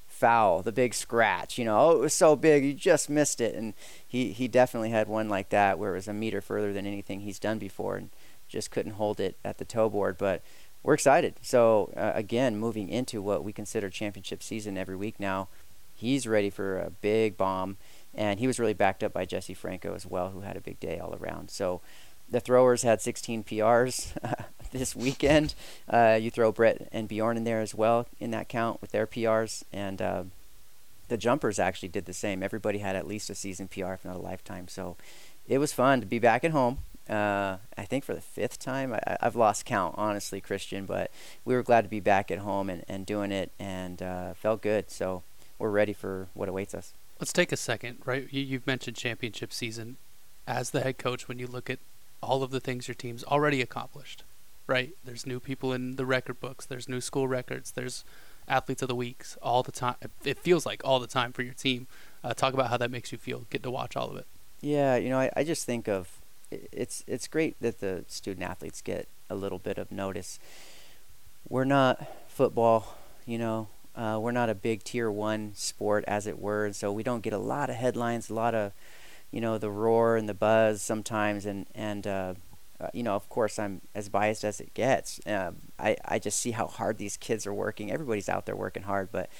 foul, 0.06 0.62
the 0.62 0.70
big 0.70 0.94
scratch. 0.94 1.58
You 1.58 1.64
know, 1.64 1.78
oh, 1.78 1.90
it 1.96 2.00
was 2.00 2.14
so 2.14 2.36
big, 2.36 2.64
you 2.64 2.72
just 2.72 3.10
missed 3.10 3.40
it. 3.40 3.56
And 3.56 3.74
he 4.06 4.30
he 4.32 4.46
definitely 4.46 4.90
had 4.90 5.08
one 5.08 5.28
like 5.28 5.48
that 5.48 5.78
where 5.78 5.90
it 5.92 5.96
was 5.96 6.08
a 6.08 6.12
meter 6.12 6.40
further 6.40 6.72
than 6.72 6.86
anything 6.86 7.20
he's 7.20 7.40
done 7.40 7.58
before, 7.58 7.96
and 7.96 8.10
just 8.48 8.70
couldn't 8.70 8.92
hold 8.92 9.18
it 9.18 9.36
at 9.44 9.58
the 9.58 9.64
toe 9.64 9.88
board. 9.88 10.18
But 10.18 10.42
we're 10.84 10.94
excited. 10.94 11.34
So 11.42 11.92
uh, 11.96 12.12
again, 12.14 12.56
moving 12.56 12.88
into 12.88 13.20
what 13.20 13.42
we 13.42 13.52
consider 13.52 13.90
championship 13.90 14.40
season 14.40 14.78
every 14.78 14.96
week 14.96 15.18
now, 15.18 15.48
he's 16.00 16.26
ready 16.26 16.50
for 16.50 16.78
a 16.78 16.90
big 16.90 17.36
bomb, 17.36 17.76
and 18.14 18.40
he 18.40 18.46
was 18.46 18.58
really 18.58 18.74
backed 18.74 19.04
up 19.04 19.12
by 19.12 19.24
Jesse 19.24 19.54
Franco 19.54 19.94
as 19.94 20.06
well, 20.06 20.30
who 20.30 20.40
had 20.40 20.56
a 20.56 20.60
big 20.60 20.80
day 20.80 20.98
all 20.98 21.14
around. 21.14 21.50
So 21.50 21.80
the 22.28 22.40
throwers 22.40 22.82
had 22.82 23.00
16 23.00 23.44
PRs 23.44 24.12
this 24.72 24.96
weekend. 24.96 25.54
Uh, 25.88 26.18
you 26.20 26.30
throw 26.30 26.52
Brett 26.52 26.88
and 26.92 27.08
Bjorn 27.08 27.36
in 27.36 27.44
there 27.44 27.60
as 27.60 27.74
well 27.74 28.06
in 28.18 28.30
that 28.30 28.48
count 28.48 28.80
with 28.80 28.92
their 28.92 29.06
PRs, 29.06 29.62
and 29.72 30.00
uh, 30.00 30.24
the 31.08 31.16
jumpers 31.16 31.58
actually 31.58 31.88
did 31.88 32.06
the 32.06 32.12
same. 32.12 32.42
Everybody 32.42 32.78
had 32.78 32.96
at 32.96 33.06
least 33.06 33.30
a 33.30 33.34
season 33.34 33.68
PR, 33.68 33.92
if 33.92 34.04
not 34.04 34.16
a 34.16 34.20
lifetime. 34.20 34.68
So 34.68 34.96
it 35.48 35.58
was 35.58 35.72
fun 35.72 36.00
to 36.00 36.06
be 36.06 36.18
back 36.18 36.44
at 36.44 36.52
home. 36.52 36.78
Uh, 37.08 37.56
I 37.76 37.84
think 37.86 38.04
for 38.04 38.14
the 38.14 38.20
fifth 38.20 38.60
time. 38.60 38.94
I, 38.94 39.16
have 39.20 39.34
lost 39.34 39.64
count, 39.64 39.96
honestly, 39.98 40.40
Christian, 40.40 40.86
but 40.86 41.10
we 41.44 41.56
were 41.56 41.62
glad 41.64 41.82
to 41.82 41.88
be 41.88 41.98
back 41.98 42.30
at 42.30 42.38
home 42.38 42.70
and, 42.70 42.84
and 42.86 43.04
doing 43.04 43.32
it 43.32 43.50
and 43.58 44.00
uh, 44.00 44.34
felt 44.34 44.62
good. 44.62 44.90
So 44.90 45.24
we're 45.60 45.70
ready 45.70 45.92
for 45.92 46.28
what 46.34 46.48
awaits 46.48 46.74
us. 46.74 46.92
Let's 47.20 47.32
take 47.32 47.52
a 47.52 47.56
second, 47.56 47.98
right? 48.04 48.26
You, 48.30 48.42
you've 48.42 48.66
mentioned 48.66 48.96
championship 48.96 49.52
season. 49.52 49.98
As 50.46 50.70
the 50.70 50.80
head 50.80 50.98
coach, 50.98 51.28
when 51.28 51.38
you 51.38 51.46
look 51.46 51.70
at 51.70 51.78
all 52.22 52.42
of 52.42 52.50
the 52.50 52.60
things 52.60 52.88
your 52.88 52.94
team's 52.94 53.22
already 53.24 53.60
accomplished, 53.60 54.24
right? 54.66 54.90
There's 55.04 55.26
new 55.26 55.38
people 55.38 55.72
in 55.72 55.96
the 55.96 56.06
record 56.06 56.40
books. 56.40 56.66
There's 56.66 56.88
new 56.88 57.00
school 57.00 57.28
records. 57.28 57.70
There's 57.70 58.04
athletes 58.48 58.82
of 58.82 58.88
the 58.88 58.94
weeks 58.94 59.36
all 59.42 59.62
the 59.62 59.70
time. 59.70 59.96
It 60.24 60.38
feels 60.38 60.64
like 60.66 60.80
all 60.82 60.98
the 60.98 61.06
time 61.06 61.32
for 61.32 61.42
your 61.42 61.54
team. 61.54 61.86
Uh, 62.24 62.34
talk 62.34 62.54
about 62.54 62.70
how 62.70 62.78
that 62.78 62.90
makes 62.90 63.12
you 63.12 63.18
feel. 63.18 63.46
Get 63.50 63.62
to 63.62 63.70
watch 63.70 63.96
all 63.96 64.08
of 64.10 64.16
it. 64.16 64.26
Yeah, 64.60 64.96
you 64.96 65.10
know, 65.10 65.20
I, 65.20 65.30
I 65.36 65.44
just 65.44 65.66
think 65.66 65.88
of 65.88 66.20
it's 66.50 67.04
it's 67.06 67.28
great 67.28 67.54
that 67.60 67.80
the 67.80 68.04
student 68.08 68.44
athletes 68.44 68.80
get 68.82 69.08
a 69.28 69.34
little 69.34 69.58
bit 69.58 69.78
of 69.78 69.92
notice. 69.92 70.38
We're 71.48 71.64
not 71.64 72.06
football, 72.28 72.96
you 73.26 73.38
know. 73.38 73.68
Uh, 73.94 74.18
we're 74.20 74.30
not 74.30 74.48
a 74.48 74.54
big 74.54 74.84
tier 74.84 75.10
one 75.10 75.52
sport, 75.54 76.04
as 76.06 76.26
it 76.26 76.38
were, 76.38 76.66
and 76.66 76.76
so 76.76 76.92
we 76.92 77.02
don't 77.02 77.22
get 77.22 77.32
a 77.32 77.38
lot 77.38 77.70
of 77.70 77.76
headlines, 77.76 78.30
a 78.30 78.34
lot 78.34 78.54
of 78.54 78.72
you 79.30 79.40
know 79.40 79.58
the 79.58 79.70
roar 79.70 80.16
and 80.16 80.28
the 80.28 80.34
buzz 80.34 80.82
sometimes 80.82 81.46
and 81.46 81.66
and 81.74 82.06
uh, 82.06 82.34
uh, 82.80 82.88
you 82.92 83.02
know 83.02 83.14
of 83.14 83.28
course 83.28 83.58
I'm 83.58 83.80
as 83.94 84.08
biased 84.08 84.44
as 84.44 84.60
it 84.60 84.74
gets. 84.74 85.24
Uh, 85.26 85.52
I 85.78 85.96
I 86.04 86.18
just 86.18 86.40
see 86.40 86.52
how 86.52 86.66
hard 86.66 86.98
these 86.98 87.16
kids 87.16 87.46
are 87.46 87.54
working. 87.54 87.90
Everybody's 87.92 88.28
out 88.28 88.46
there 88.46 88.56
working 88.56 88.82
hard 88.84 89.10
but 89.12 89.30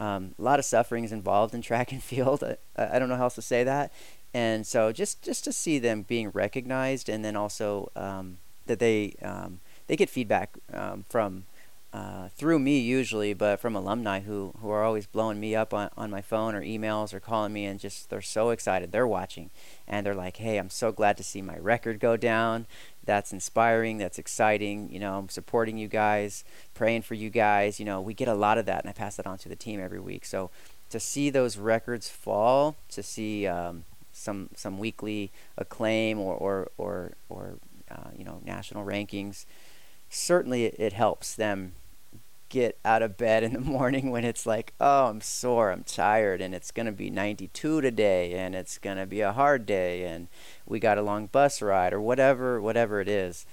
um, 0.00 0.34
a 0.38 0.42
lot 0.42 0.58
of 0.58 0.64
suffering 0.64 1.04
is 1.04 1.12
involved 1.12 1.54
in 1.54 1.62
track 1.62 1.92
and 1.92 2.02
field. 2.02 2.42
I, 2.76 2.96
I 2.96 2.98
don't 2.98 3.08
know 3.08 3.16
how 3.16 3.24
else 3.24 3.36
to 3.36 3.42
say 3.42 3.64
that. 3.64 3.92
And 4.32 4.66
so 4.66 4.90
just 4.92 5.22
just 5.22 5.44
to 5.44 5.52
see 5.52 5.78
them 5.78 6.02
being 6.02 6.30
recognized 6.30 7.08
and 7.08 7.24
then 7.24 7.36
also 7.36 7.90
um, 7.94 8.38
that 8.66 8.80
they 8.80 9.14
um, 9.22 9.60
they 9.86 9.96
get 9.96 10.10
feedback 10.10 10.56
um, 10.72 11.04
from 11.08 11.44
uh, 11.94 12.28
through 12.30 12.58
me 12.58 12.80
usually, 12.80 13.34
but 13.34 13.60
from 13.60 13.76
alumni 13.76 14.18
who, 14.18 14.52
who 14.60 14.68
are 14.68 14.82
always 14.82 15.06
blowing 15.06 15.38
me 15.38 15.54
up 15.54 15.72
on, 15.72 15.88
on 15.96 16.10
my 16.10 16.20
phone 16.20 16.52
or 16.52 16.60
emails 16.60 17.14
or 17.14 17.20
calling 17.20 17.52
me 17.52 17.64
and 17.66 17.78
just 17.78 18.10
they're 18.10 18.20
so 18.20 18.50
excited. 18.50 18.90
They're 18.90 19.06
watching 19.06 19.50
and 19.86 20.04
they're 20.04 20.12
like, 20.12 20.38
hey, 20.38 20.58
I'm 20.58 20.70
so 20.70 20.90
glad 20.90 21.16
to 21.18 21.22
see 21.22 21.40
my 21.40 21.56
record 21.56 22.00
go 22.00 22.16
down. 22.16 22.66
That's 23.04 23.32
inspiring. 23.32 23.98
That's 23.98 24.18
exciting. 24.18 24.90
You 24.90 24.98
know, 24.98 25.18
I'm 25.18 25.28
supporting 25.28 25.78
you 25.78 25.86
guys, 25.86 26.42
praying 26.74 27.02
for 27.02 27.14
you 27.14 27.30
guys. 27.30 27.78
You 27.78 27.86
know, 27.86 28.00
we 28.00 28.12
get 28.12 28.26
a 28.26 28.34
lot 28.34 28.58
of 28.58 28.66
that 28.66 28.80
and 28.80 28.90
I 28.90 28.92
pass 28.92 29.14
that 29.14 29.26
on 29.28 29.38
to 29.38 29.48
the 29.48 29.54
team 29.54 29.78
every 29.78 30.00
week. 30.00 30.24
So 30.24 30.50
to 30.90 30.98
see 30.98 31.30
those 31.30 31.58
records 31.58 32.08
fall, 32.08 32.74
to 32.88 33.04
see 33.04 33.46
um, 33.46 33.84
some 34.10 34.50
some 34.56 34.80
weekly 34.80 35.30
acclaim 35.56 36.18
or, 36.18 36.34
or, 36.34 36.72
or, 36.76 37.12
or 37.28 37.58
uh, 37.88 38.10
you 38.18 38.24
know, 38.24 38.40
national 38.44 38.84
rankings, 38.84 39.46
certainly 40.08 40.64
it, 40.64 40.74
it 40.76 40.92
helps 40.92 41.36
them 41.36 41.74
get 42.48 42.78
out 42.84 43.02
of 43.02 43.16
bed 43.16 43.42
in 43.42 43.52
the 43.52 43.60
morning 43.78 44.10
when 44.10 44.24
it's 44.24 44.46
like, 44.46 44.72
oh, 44.80 45.06
I'm 45.06 45.20
sore, 45.20 45.70
I'm 45.70 45.84
tired, 45.84 46.40
and 46.40 46.54
it's 46.54 46.70
going 46.70 46.86
to 46.86 46.92
be 46.92 47.10
92 47.10 47.80
today, 47.80 48.32
and 48.34 48.54
it's 48.54 48.78
going 48.78 48.96
to 48.96 49.06
be 49.06 49.20
a 49.20 49.32
hard 49.32 49.66
day, 49.66 50.04
and 50.04 50.28
we 50.66 50.78
got 50.78 50.98
a 50.98 51.02
long 51.02 51.26
bus 51.26 51.60
ride, 51.60 51.92
or 51.92 52.00
whatever, 52.00 52.60
whatever 52.60 53.00
it 53.00 53.08
is. 53.08 53.46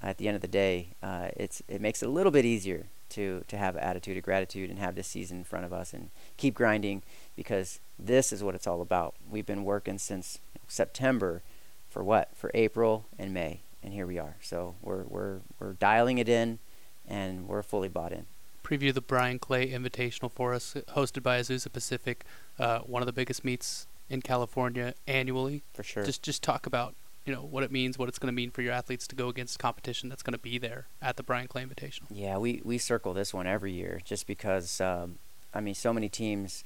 At 0.00 0.18
the 0.18 0.28
end 0.28 0.36
of 0.36 0.42
the 0.42 0.48
day, 0.48 0.90
uh, 1.02 1.30
it's 1.36 1.60
it 1.66 1.80
makes 1.80 2.04
it 2.04 2.06
a 2.06 2.12
little 2.12 2.30
bit 2.30 2.44
easier 2.44 2.86
to 3.08 3.42
to 3.48 3.56
have 3.56 3.74
an 3.74 3.82
attitude 3.82 4.16
of 4.16 4.22
gratitude 4.22 4.70
and 4.70 4.78
have 4.78 4.94
this 4.94 5.08
season 5.08 5.38
in 5.38 5.44
front 5.44 5.64
of 5.64 5.72
us 5.72 5.92
and 5.92 6.10
keep 6.36 6.54
grinding 6.54 7.02
because 7.34 7.80
this 7.98 8.32
is 8.32 8.44
what 8.44 8.54
it's 8.54 8.68
all 8.68 8.80
about. 8.80 9.16
We've 9.28 9.44
been 9.44 9.64
working 9.64 9.98
since 9.98 10.38
September 10.68 11.42
for 11.90 12.04
what? 12.04 12.36
For 12.36 12.52
April 12.54 13.06
and 13.18 13.34
May, 13.34 13.62
and 13.82 13.92
here 13.92 14.06
we 14.06 14.20
are. 14.20 14.36
So 14.40 14.76
we're 14.82 15.02
we're 15.02 15.40
we're 15.58 15.72
dialing 15.72 16.18
it 16.18 16.28
in, 16.28 16.60
and 17.08 17.48
we're 17.48 17.64
fully 17.64 17.88
bought 17.88 18.12
in 18.12 18.26
preview 18.68 18.92
the 18.92 19.00
Bryan 19.00 19.38
Clay 19.38 19.70
Invitational 19.70 20.30
for 20.30 20.52
us, 20.52 20.76
hosted 20.94 21.22
by 21.22 21.40
Azusa 21.40 21.72
Pacific, 21.72 22.24
uh, 22.58 22.80
one 22.80 23.02
of 23.02 23.06
the 23.06 23.12
biggest 23.12 23.44
meets 23.44 23.86
in 24.10 24.20
California 24.20 24.94
annually. 25.06 25.62
For 25.72 25.82
sure. 25.82 26.04
Just 26.04 26.22
just 26.22 26.42
talk 26.42 26.66
about 26.66 26.94
you 27.24 27.34
know 27.34 27.42
what 27.42 27.62
it 27.62 27.70
means, 27.70 27.98
what 27.98 28.08
it's 28.08 28.18
going 28.18 28.32
to 28.32 28.36
mean 28.36 28.50
for 28.50 28.62
your 28.62 28.72
athletes 28.72 29.06
to 29.08 29.16
go 29.16 29.28
against 29.28 29.58
competition 29.58 30.08
that's 30.08 30.22
going 30.22 30.32
to 30.32 30.38
be 30.38 30.58
there 30.58 30.86
at 31.00 31.16
the 31.16 31.22
Bryan 31.22 31.46
Clay 31.46 31.64
Invitational. 31.64 32.06
Yeah, 32.10 32.38
we 32.38 32.60
we 32.64 32.78
circle 32.78 33.14
this 33.14 33.32
one 33.32 33.46
every 33.46 33.72
year 33.72 34.00
just 34.04 34.26
because 34.26 34.80
um, 34.80 35.18
I 35.54 35.60
mean 35.60 35.74
so 35.74 35.92
many 35.92 36.08
teams 36.08 36.64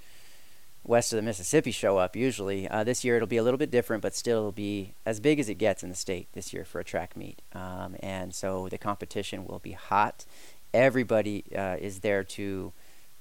west 0.85 1.13
of 1.13 1.17
the 1.17 1.23
Mississippi 1.23 1.71
show 1.71 1.99
up 1.99 2.17
usually. 2.17 2.69
Uh, 2.69 2.83
this 2.85 3.05
year 3.05 3.17
it'll 3.17 3.29
be 3.29 3.37
a 3.37 3.43
little 3.43 3.59
bit 3.59 3.71
different, 3.71 4.03
but 4.03 4.15
still 4.15 4.39
it'll 4.39 4.53
be 4.53 4.95
as 5.07 5.21
big 5.21 5.39
as 5.39 5.49
it 5.49 5.55
gets 5.55 5.83
in 5.83 5.89
the 5.89 5.95
state 5.95 6.27
this 6.33 6.53
year 6.53 6.65
for 6.65 6.81
a 6.81 6.85
track 6.85 7.17
meet. 7.17 7.41
Um, 7.53 7.95
and 8.01 8.35
so 8.35 8.69
the 8.69 8.79
competition 8.79 9.47
will 9.47 9.61
be 9.61 9.73
hot 9.73 10.25
everybody 10.75 11.45
uh, 11.57 11.77
is 11.81 12.01
there 12.01 12.25
to 12.25 12.73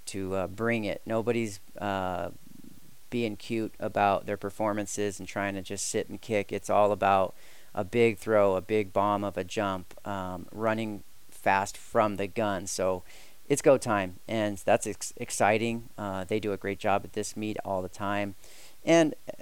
to 0.07 0.35
uh, 0.35 0.47
bring 0.47 0.83
it. 0.83 1.01
Nobody's 1.05 1.59
uh, 1.79 2.29
being 3.09 3.35
cute 3.35 3.73
about 3.79 4.25
their 4.25 4.37
performances 4.37 5.19
and 5.19 5.27
trying 5.27 5.53
to 5.53 5.61
just 5.61 5.87
sit 5.87 6.09
and 6.09 6.19
kick. 6.19 6.51
It's 6.51 6.69
all 6.69 6.91
about 6.91 7.35
a 7.75 7.83
big 7.83 8.17
throw, 8.17 8.55
a 8.55 8.61
big 8.61 8.91
bomb 8.91 9.23
of 9.23 9.37
a 9.37 9.43
jump, 9.43 9.93
um, 10.07 10.47
running 10.51 11.03
fast 11.29 11.77
from 11.77 12.17
the 12.17 12.27
gun. 12.27 12.67
So 12.67 13.03
it's 13.47 13.61
go 13.61 13.77
time, 13.77 14.15
and 14.27 14.57
that's 14.57 14.87
ex- 14.87 15.13
exciting. 15.17 15.89
Uh, 15.97 16.23
they 16.23 16.39
do 16.39 16.53
a 16.53 16.57
great 16.57 16.79
job 16.79 17.01
at 17.03 17.13
this 17.13 17.37
meet 17.37 17.57
all 17.63 17.81
the 17.81 17.89
time, 17.89 18.35
and 18.83 19.13
uh, 19.27 19.33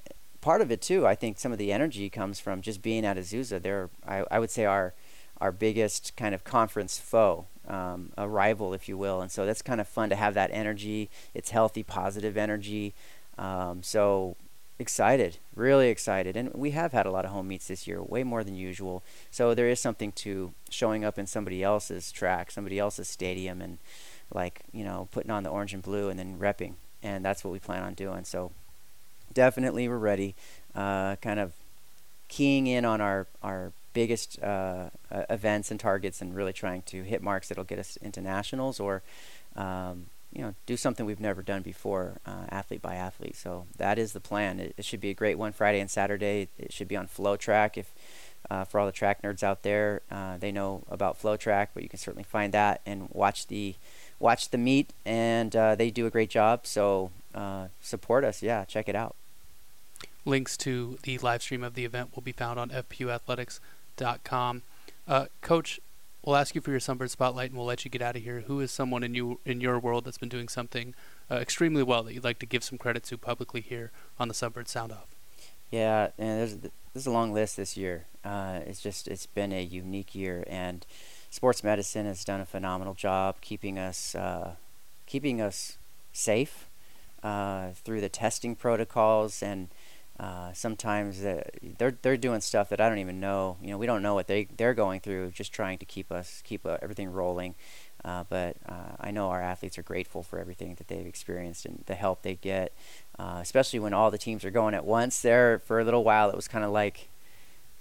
part 0.42 0.62
of 0.62 0.72
it 0.72 0.82
too. 0.82 1.06
I 1.06 1.16
think 1.16 1.40
some 1.40 1.52
of 1.52 1.58
the 1.58 1.72
energy 1.72 2.10
comes 2.10 2.40
from 2.40 2.62
just 2.62 2.82
being 2.82 3.06
at 3.06 3.18
Azusa. 3.18 3.62
They're, 3.62 3.90
I, 4.08 4.24
I 4.32 4.40
would 4.40 4.52
say, 4.52 4.66
our 4.66 4.94
our 5.40 5.52
biggest 5.52 6.16
kind 6.18 6.36
of 6.36 6.44
conference 6.44 7.00
foe 7.00 7.46
um, 7.70 8.12
a 8.18 8.28
rival, 8.28 8.74
if 8.74 8.90
you 8.90 8.98
will. 8.98 9.22
And 9.22 9.32
so 9.32 9.46
that's 9.46 9.62
kind 9.62 9.80
of 9.80 9.88
fun 9.88 10.10
to 10.10 10.16
have 10.16 10.34
that 10.34 10.50
energy. 10.52 11.10
It's 11.34 11.52
healthy, 11.52 11.84
positive 11.84 12.38
energy. 12.38 12.94
Um, 13.38 13.84
so 13.84 14.36
excited, 14.80 15.38
really 15.56 15.90
excited. 15.90 16.36
And 16.36 16.54
we 16.54 16.72
have 16.72 16.94
had 16.94 17.06
a 17.06 17.12
lot 17.12 17.26
of 17.26 17.32
home 17.32 17.50
meets 17.50 17.68
this 17.68 17.86
year, 17.86 18.02
way 18.02 18.24
more 18.24 18.44
than 18.44 18.56
usual. 18.56 19.04
So 19.30 19.54
there 19.54 19.70
is 19.70 19.80
something 19.80 20.12
to 20.14 20.54
showing 20.70 21.04
up 21.04 21.20
in 21.20 21.28
somebody 21.28 21.62
else's 21.64 22.12
track, 22.12 22.50
somebody 22.50 22.80
else's 22.80 23.08
stadium, 23.08 23.62
and 23.62 23.78
like, 24.34 24.62
you 24.72 24.84
know, 24.84 25.08
putting 25.12 25.32
on 25.32 25.44
the 25.44 25.50
orange 25.50 25.74
and 25.74 25.84
blue 25.84 26.10
and 26.10 26.18
then 26.18 26.38
repping. 26.40 26.74
And 27.04 27.24
that's 27.24 27.44
what 27.44 27.52
we 27.52 27.60
plan 27.60 27.84
on 27.84 27.94
doing. 27.94 28.24
So 28.24 28.52
definitely 29.34 29.88
we're 29.88 29.98
ready. 29.98 30.36
Uh, 30.74 31.18
kind 31.18 31.40
of 31.40 31.54
keying 32.30 32.68
in 32.68 32.86
on 32.86 33.02
our, 33.02 33.28
our 33.44 33.74
biggest 33.94 34.42
uh, 34.42 34.90
uh, 35.12 35.24
events 35.30 35.72
and 35.72 35.80
targets 35.80 36.22
and 36.22 36.36
really 36.36 36.54
trying 36.54 36.82
to 36.84 37.04
hit 37.04 37.22
marks 37.22 37.50
that'll 37.50 37.64
get 37.64 37.80
us 37.80 37.98
into 37.98 38.22
nationals 38.22 38.80
or 38.80 39.02
um, 39.56 40.08
you 40.32 40.42
know 40.42 40.54
do 40.66 40.78
something 40.78 41.06
we've 41.06 41.20
never 41.20 41.42
done 41.42 41.62
before 41.62 42.20
uh, 42.26 42.46
athlete 42.50 42.82
by 42.82 42.96
athlete 42.96 43.36
so 43.36 43.66
that 43.78 43.98
is 43.98 44.14
the 44.14 44.20
plan 44.20 44.60
it, 44.60 44.74
it, 44.78 44.86
should 44.86 45.02
be 45.02 45.10
a 45.10 45.14
great 45.14 45.38
one 45.38 45.52
friday 45.52 45.80
and 45.80 45.90
saturday 45.90 46.48
it 46.58 46.72
should 46.72 46.88
be 46.88 46.96
on 46.96 47.08
FloTrack 47.08 47.78
if 47.78 47.92
uh, 48.50 48.64
for 48.64 48.80
all 48.80 48.86
the 48.86 48.92
track 48.92 49.22
nerds 49.22 49.44
out 49.44 49.64
there, 49.64 50.02
uh, 50.10 50.38
they 50.38 50.52
know 50.52 50.84
about 50.90 51.22
FloTrack 51.22 51.68
but 51.74 51.84
you 51.84 51.90
can 51.90 52.00
certainly 52.00 52.24
find 52.24 52.54
that 52.54 52.82
and 52.86 53.08
watch 53.12 53.48
the 53.48 53.76
watch 54.18 54.50
the 54.50 54.58
meet, 54.58 54.92
and 55.06 55.56
uh, 55.56 55.76
they 55.76 55.92
do 55.92 56.06
a 56.06 56.10
great 56.10 56.30
job. 56.30 56.66
So 56.66 57.12
support 57.82 58.24
us, 58.24 58.42
yeah, 58.42 58.66
check 58.66 58.90
it 58.90 58.96
out. 58.96 59.16
Links 60.26 60.58
to 60.58 60.98
the 61.04 61.18
live 61.20 61.42
stream 61.42 61.64
of 61.64 61.74
the 61.74 61.86
event 61.86 62.16
will 62.16 62.22
be 62.22 62.32
found 62.32 62.60
on 62.60 62.70
fpuathletics.com. 64.00 64.64
Uh, 65.08 65.26
Coach, 65.42 65.80
we'll 66.24 66.36
ask 66.36 66.56
you 66.56 66.62
for 66.62 66.72
your 66.72 66.80
Sunbird 66.80 67.10
Spotlight, 67.10 67.50
and 67.50 67.58
we'll 67.58 67.68
let 67.68 67.86
you 67.86 67.92
get 67.92 68.02
out 68.02 68.16
of 68.16 68.24
here. 68.24 68.42
Who 68.42 68.60
is 68.60 68.72
someone 68.72 69.04
in 69.04 69.16
you 69.16 69.40
in 69.46 69.62
your 69.62 69.80
world 69.80 70.06
that's 70.06 70.18
been 70.18 70.30
doing 70.30 70.48
something 70.48 70.94
uh, 71.30 71.36
extremely 71.36 71.84
well 71.84 72.04
that 72.04 72.14
you'd 72.14 72.24
like 72.24 72.40
to 72.40 72.46
give 72.46 72.64
some 72.64 72.78
credit 72.78 73.04
to 73.06 73.18
publicly 73.18 73.62
here 73.62 73.92
on 74.20 74.28
the 74.28 74.34
Sunbird 74.34 74.68
Sound 74.68 74.92
Off? 74.92 75.16
Yeah, 75.72 76.10
and 76.18 76.40
there's 76.40 76.58
there's 76.94 77.08
a 77.08 77.12
long 77.12 77.34
list 77.34 77.58
this 77.58 77.78
year. 77.78 78.06
Uh, 78.24 78.60
it's 78.66 78.82
just 78.82 79.08
it's 79.08 79.26
been 79.26 79.52
a 79.52 79.64
unique 79.64 80.14
year, 80.14 80.44
and 80.48 80.86
sports 81.30 81.64
medicine 81.64 82.06
has 82.06 82.24
done 82.24 82.42
a 82.42 82.46
phenomenal 82.46 82.94
job 82.94 83.36
keeping 83.42 83.78
us 83.78 84.16
uh, 84.16 84.56
keeping 85.06 85.42
us 85.42 85.78
safe 86.12 86.70
uh, 87.24 87.70
through 87.84 88.02
the 88.02 88.10
testing 88.10 88.56
protocols 88.56 89.42
and. 89.42 89.70
Uh, 90.20 90.52
sometimes 90.52 91.22
they're 91.22 91.98
they're 92.02 92.18
doing 92.18 92.42
stuff 92.42 92.70
that 92.70 92.82
I 92.82 92.90
don't 92.90 92.98
even 92.98 93.22
know. 93.22 93.56
You 93.62 93.70
know, 93.70 93.78
we 93.78 93.86
don't 93.86 94.02
know 94.02 94.14
what 94.14 94.28
they 94.28 94.48
they're 94.58 94.74
going 94.74 95.00
through, 95.00 95.32
just 95.32 95.54
trying 95.54 95.78
to 95.78 95.86
keep 95.86 96.12
us 96.12 96.42
keep 96.44 96.66
uh, 96.66 96.78
everything 96.82 97.12
rolling. 97.12 97.56
Uh, 98.04 98.24
but 98.30 98.56
uh, 98.68 98.96
I 99.00 99.12
know 99.12 99.30
our 99.30 99.42
athletes 99.42 99.78
are 99.78 99.84
grateful 99.84 100.24
for 100.24 100.40
everything 100.40 100.76
that 100.76 100.88
they've 100.88 101.06
experienced 101.06 101.66
and 101.66 101.84
the 101.86 101.96
help 101.96 102.22
they 102.22 102.36
get, 102.36 102.74
uh, 103.18 103.40
especially 103.42 103.80
when 103.80 103.94
all 103.94 104.10
the 104.10 104.18
teams 104.18 104.46
are 104.46 104.52
going 104.52 104.74
at 104.74 104.86
once. 104.86 105.22
There, 105.22 105.60
for 105.60 105.80
a 105.80 105.84
little 105.84 106.04
while, 106.04 106.30
it 106.30 106.36
was 106.36 106.48
kind 106.48 106.64
of 106.66 106.72
like 106.72 107.10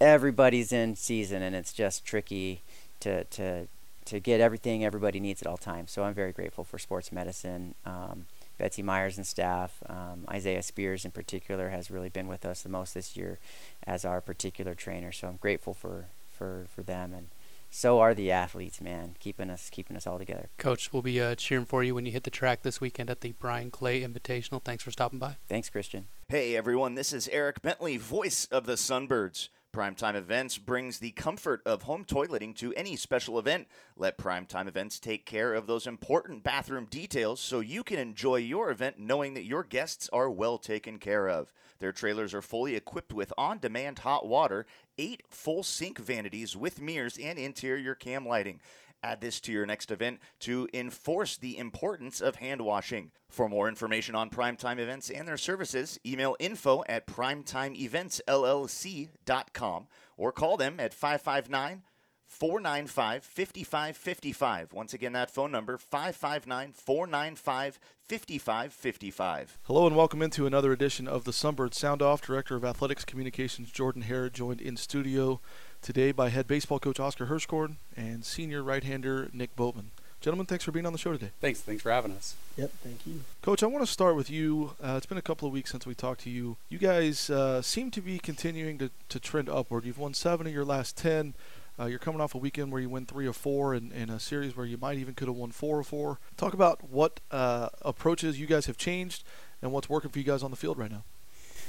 everybody's 0.00 0.72
in 0.72 0.96
season, 0.96 1.42
and 1.42 1.56
it's 1.56 1.72
just 1.72 2.04
tricky 2.04 2.62
to 3.00 3.24
to 3.24 3.66
to 4.04 4.20
get 4.20 4.40
everything 4.40 4.84
everybody 4.84 5.20
needs 5.20 5.42
at 5.42 5.48
all 5.48 5.58
times. 5.58 5.90
So 5.90 6.04
I'm 6.04 6.14
very 6.14 6.32
grateful 6.32 6.64
for 6.64 6.78
sports 6.78 7.12
medicine. 7.12 7.74
Um, 7.84 8.26
Betsy 8.58 8.82
Myers 8.82 9.16
and 9.16 9.26
staff, 9.26 9.82
um, 9.88 10.24
Isaiah 10.30 10.62
Spears 10.62 11.04
in 11.04 11.12
particular, 11.12 11.70
has 11.70 11.90
really 11.90 12.08
been 12.08 12.28
with 12.28 12.44
us 12.44 12.62
the 12.62 12.68
most 12.68 12.94
this 12.94 13.16
year 13.16 13.38
as 13.86 14.04
our 14.04 14.20
particular 14.20 14.74
trainer. 14.74 15.12
So 15.12 15.28
I'm 15.28 15.36
grateful 15.36 15.74
for 15.74 16.06
for 16.30 16.66
for 16.74 16.82
them 16.82 17.12
and 17.12 17.28
so 17.70 18.00
are 18.00 18.14
the 18.14 18.30
athletes, 18.30 18.80
man, 18.80 19.14
keeping 19.20 19.50
us 19.50 19.70
keeping 19.70 19.96
us 19.96 20.06
all 20.06 20.18
together. 20.18 20.48
Coach, 20.56 20.92
we'll 20.92 21.02
be 21.02 21.20
uh, 21.20 21.34
cheering 21.34 21.66
for 21.66 21.84
you 21.84 21.94
when 21.94 22.06
you 22.06 22.12
hit 22.12 22.24
the 22.24 22.30
track 22.30 22.62
this 22.62 22.80
weekend 22.80 23.10
at 23.10 23.20
the 23.20 23.32
Bryan 23.32 23.70
Clay 23.70 24.02
Invitational. 24.02 24.62
Thanks 24.62 24.82
for 24.82 24.90
stopping 24.90 25.18
by. 25.18 25.36
Thanks, 25.48 25.68
Christian. 25.68 26.06
Hey 26.28 26.56
everyone, 26.56 26.94
this 26.94 27.12
is 27.12 27.28
Eric 27.28 27.62
Bentley, 27.62 27.96
voice 27.96 28.46
of 28.50 28.66
the 28.66 28.74
Sunbirds. 28.74 29.48
Primetime 29.78 30.16
Events 30.16 30.58
brings 30.58 30.98
the 30.98 31.12
comfort 31.12 31.62
of 31.64 31.82
home 31.82 32.04
toileting 32.04 32.52
to 32.56 32.74
any 32.74 32.96
special 32.96 33.38
event. 33.38 33.68
Let 33.96 34.18
Primetime 34.18 34.66
Events 34.66 34.98
take 34.98 35.24
care 35.24 35.54
of 35.54 35.68
those 35.68 35.86
important 35.86 36.42
bathroom 36.42 36.86
details 36.86 37.38
so 37.38 37.60
you 37.60 37.84
can 37.84 38.00
enjoy 38.00 38.38
your 38.38 38.72
event 38.72 38.98
knowing 38.98 39.34
that 39.34 39.44
your 39.44 39.62
guests 39.62 40.10
are 40.12 40.28
well 40.28 40.58
taken 40.58 40.98
care 40.98 41.28
of. 41.28 41.52
Their 41.78 41.92
trailers 41.92 42.34
are 42.34 42.42
fully 42.42 42.74
equipped 42.74 43.12
with 43.12 43.32
on 43.38 43.60
demand 43.60 44.00
hot 44.00 44.26
water, 44.26 44.66
eight 44.98 45.22
full 45.28 45.62
sink 45.62 45.98
vanities 45.98 46.56
with 46.56 46.80
mirrors 46.80 47.16
and 47.16 47.38
interior 47.38 47.94
cam 47.94 48.26
lighting. 48.26 48.58
Add 49.02 49.20
this 49.20 49.40
to 49.40 49.50
your 49.52 49.66
next 49.66 49.90
event 49.90 50.20
to 50.40 50.68
enforce 50.74 51.36
the 51.36 51.56
importance 51.56 52.20
of 52.20 52.36
hand 52.36 52.60
washing. 52.62 53.12
For 53.28 53.48
more 53.48 53.68
information 53.68 54.14
on 54.14 54.30
Primetime 54.30 54.78
Events 54.78 55.10
and 55.10 55.26
their 55.28 55.36
services, 55.36 55.98
email 56.04 56.36
info 56.40 56.82
at 56.88 57.06
primetimeeventsllc.com 57.06 59.86
or 60.16 60.32
call 60.32 60.56
them 60.56 60.80
at 60.80 60.94
559 60.94 61.82
495 62.28 63.24
5555. 63.24 64.72
Once 64.72 64.94
again, 64.94 65.12
that 65.14 65.30
phone 65.30 65.50
number 65.50 65.78
559 65.78 66.72
495 66.72 67.78
5555. 68.06 69.58
Hello 69.64 69.86
and 69.86 69.96
welcome 69.96 70.22
into 70.22 70.46
another 70.46 70.72
edition 70.72 71.08
of 71.08 71.24
the 71.24 71.32
Sunbird 71.32 71.74
Sound 71.74 72.02
Off. 72.02 72.22
Director 72.22 72.54
of 72.54 72.64
Athletics 72.64 73.04
Communications 73.04 73.72
Jordan 73.72 74.02
Hare 74.02 74.28
joined 74.28 74.60
in 74.60 74.76
studio 74.76 75.40
today 75.82 76.12
by 76.12 76.28
head 76.28 76.46
baseball 76.46 76.78
coach 76.78 77.00
Oscar 77.00 77.26
Hirschkorn 77.26 77.76
and 77.96 78.24
senior 78.24 78.62
right-hander 78.62 79.30
Nick 79.32 79.56
Bowman. 79.56 79.90
Gentlemen, 80.20 80.46
thanks 80.46 80.64
for 80.64 80.72
being 80.72 80.84
on 80.84 80.92
the 80.92 80.98
show 80.98 81.12
today. 81.12 81.30
Thanks. 81.40 81.60
Thanks 81.60 81.82
for 81.82 81.92
having 81.92 82.10
us. 82.10 82.34
Yep, 82.56 82.72
thank 82.82 83.06
you. 83.06 83.20
Coach, 83.40 83.62
I 83.62 83.66
want 83.66 83.86
to 83.86 83.90
start 83.90 84.16
with 84.16 84.28
you. 84.28 84.72
Uh, 84.82 84.94
it's 84.96 85.06
been 85.06 85.18
a 85.18 85.22
couple 85.22 85.46
of 85.46 85.54
weeks 85.54 85.70
since 85.70 85.86
we 85.86 85.94
talked 85.94 86.22
to 86.22 86.30
you. 86.30 86.56
You 86.68 86.78
guys 86.78 87.30
uh, 87.30 87.62
seem 87.62 87.92
to 87.92 88.00
be 88.00 88.18
continuing 88.18 88.78
to, 88.78 88.90
to 89.10 89.20
trend 89.20 89.48
upward. 89.48 89.84
You've 89.84 89.98
won 89.98 90.14
seven 90.14 90.48
of 90.48 90.52
your 90.52 90.64
last 90.64 90.96
ten. 90.96 91.34
Uh, 91.80 91.86
you're 91.86 91.98
coming 92.00 92.20
off 92.20 92.34
a 92.34 92.38
weekend 92.38 92.72
where 92.72 92.80
you 92.80 92.88
win 92.88 93.06
three 93.06 93.26
or 93.26 93.32
four, 93.32 93.72
in, 93.72 93.92
in 93.92 94.10
a 94.10 94.18
series 94.18 94.56
where 94.56 94.66
you 94.66 94.76
might 94.76 94.98
even 94.98 95.14
could 95.14 95.28
have 95.28 95.36
won 95.36 95.52
four 95.52 95.78
or 95.78 95.84
four. 95.84 96.18
Talk 96.36 96.52
about 96.52 96.90
what 96.90 97.20
uh, 97.30 97.68
approaches 97.82 98.40
you 98.40 98.46
guys 98.46 98.66
have 98.66 98.76
changed 98.76 99.22
and 99.62 99.70
what's 99.70 99.88
working 99.88 100.10
for 100.10 100.18
you 100.18 100.24
guys 100.24 100.42
on 100.42 100.50
the 100.50 100.56
field 100.56 100.76
right 100.76 100.90
now. 100.90 101.04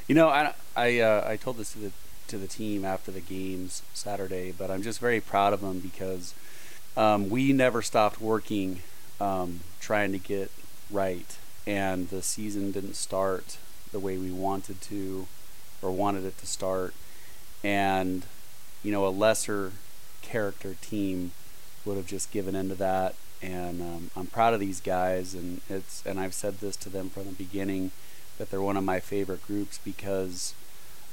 You 0.08 0.16
know, 0.16 0.30
I 0.30 0.54
I, 0.76 1.00
uh, 1.00 1.24
I 1.28 1.38
told 1.38 1.58
this 1.58 1.74
to 1.74 1.80
the 1.80 1.92
to 2.30 2.38
the 2.38 2.48
team 2.48 2.86
after 2.86 3.12
the 3.12 3.22
games 3.22 3.84
Saturday, 3.94 4.52
but 4.52 4.72
I'm 4.72 4.82
just 4.82 5.00
very 5.00 5.22
proud 5.22 5.54
of 5.54 5.62
them 5.62 5.80
because 5.80 6.34
um, 6.98 7.30
we 7.30 7.54
never 7.54 7.82
stopped 7.82 8.20
working, 8.20 8.82
um, 9.20 9.60
trying 9.80 10.12
to 10.12 10.18
get 10.18 10.52
right, 10.90 11.38
and 11.68 12.10
the 12.10 12.24
season 12.24 12.72
didn't 12.72 12.96
start 12.96 13.58
the 13.92 14.00
way 14.00 14.18
we 14.18 14.32
wanted 14.32 14.82
to, 14.82 15.28
or 15.82 15.92
wanted 15.92 16.26
it 16.26 16.38
to 16.40 16.48
start, 16.48 16.96
and 17.64 18.26
you 18.82 18.92
know, 18.92 19.06
a 19.06 19.10
lesser 19.10 19.74
character 20.30 20.76
team 20.82 21.32
would 21.86 21.98
have 21.98 22.08
just 22.08 22.32
given 22.32 22.56
into 22.56 22.76
that. 22.76 23.16
And 23.42 23.82
um, 23.82 24.12
I'm 24.16 24.28
proud 24.28 24.54
of 24.54 24.60
these 24.60 24.82
guys, 24.82 25.34
and 25.34 25.62
it's 25.70 26.06
and 26.06 26.20
I've 26.20 26.34
said 26.34 26.60
this 26.60 26.76
to 26.78 26.90
them 26.90 27.10
from 27.10 27.26
the 27.26 27.32
beginning 27.32 27.92
that 28.38 28.50
they're 28.50 28.62
one 28.62 28.78
of 28.78 28.84
my 28.84 29.00
favorite 29.00 29.46
groups 29.48 29.80
because 29.84 30.54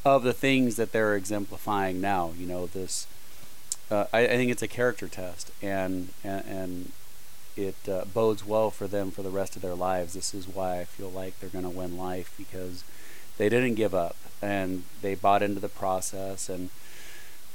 of 0.05 0.23
the 0.23 0.33
things 0.33 0.77
that 0.77 0.93
they're 0.93 1.15
exemplifying 1.15 2.01
now. 2.01 2.33
You 2.37 2.47
know, 2.47 2.67
this 2.67 3.07
uh, 3.91 4.07
I, 4.13 4.25
I, 4.25 4.29
think 4.29 4.51
it's 4.51 4.63
a 4.63 4.69
character 4.69 5.07
test, 5.07 5.53
and 5.63 6.09
and, 6.25 6.45
and 6.47 6.93
it 7.57 7.77
uh, 7.89 8.05
bodes 8.13 8.45
well 8.45 8.71
for 8.71 8.89
them 8.89 9.13
for 9.13 9.23
the 9.23 9.31
rest 9.31 9.55
of 9.55 9.63
their 9.63 9.77
lives. 9.77 10.15
This 10.15 10.35
is 10.35 10.49
why 10.49 10.81
I 10.81 10.85
feel 10.85 11.11
like 11.11 11.39
they're 11.39 11.49
going 11.49 11.65
to 11.65 11.71
win 11.71 11.97
life 11.97 12.35
because 12.37 12.83
they 13.39 13.49
didn't 13.49 13.75
give 13.75 13.95
up 13.95 14.17
and 14.43 14.83
they 15.01 15.15
bought 15.15 15.43
into 15.43 15.61
the 15.61 15.69
process 15.69 16.49
and 16.49 16.71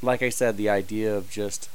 like 0.02 0.22
I 0.22 0.30
said, 0.30 0.58
the 0.58 0.70
idea 0.70 1.16
of 1.16 1.30
just 1.30 1.70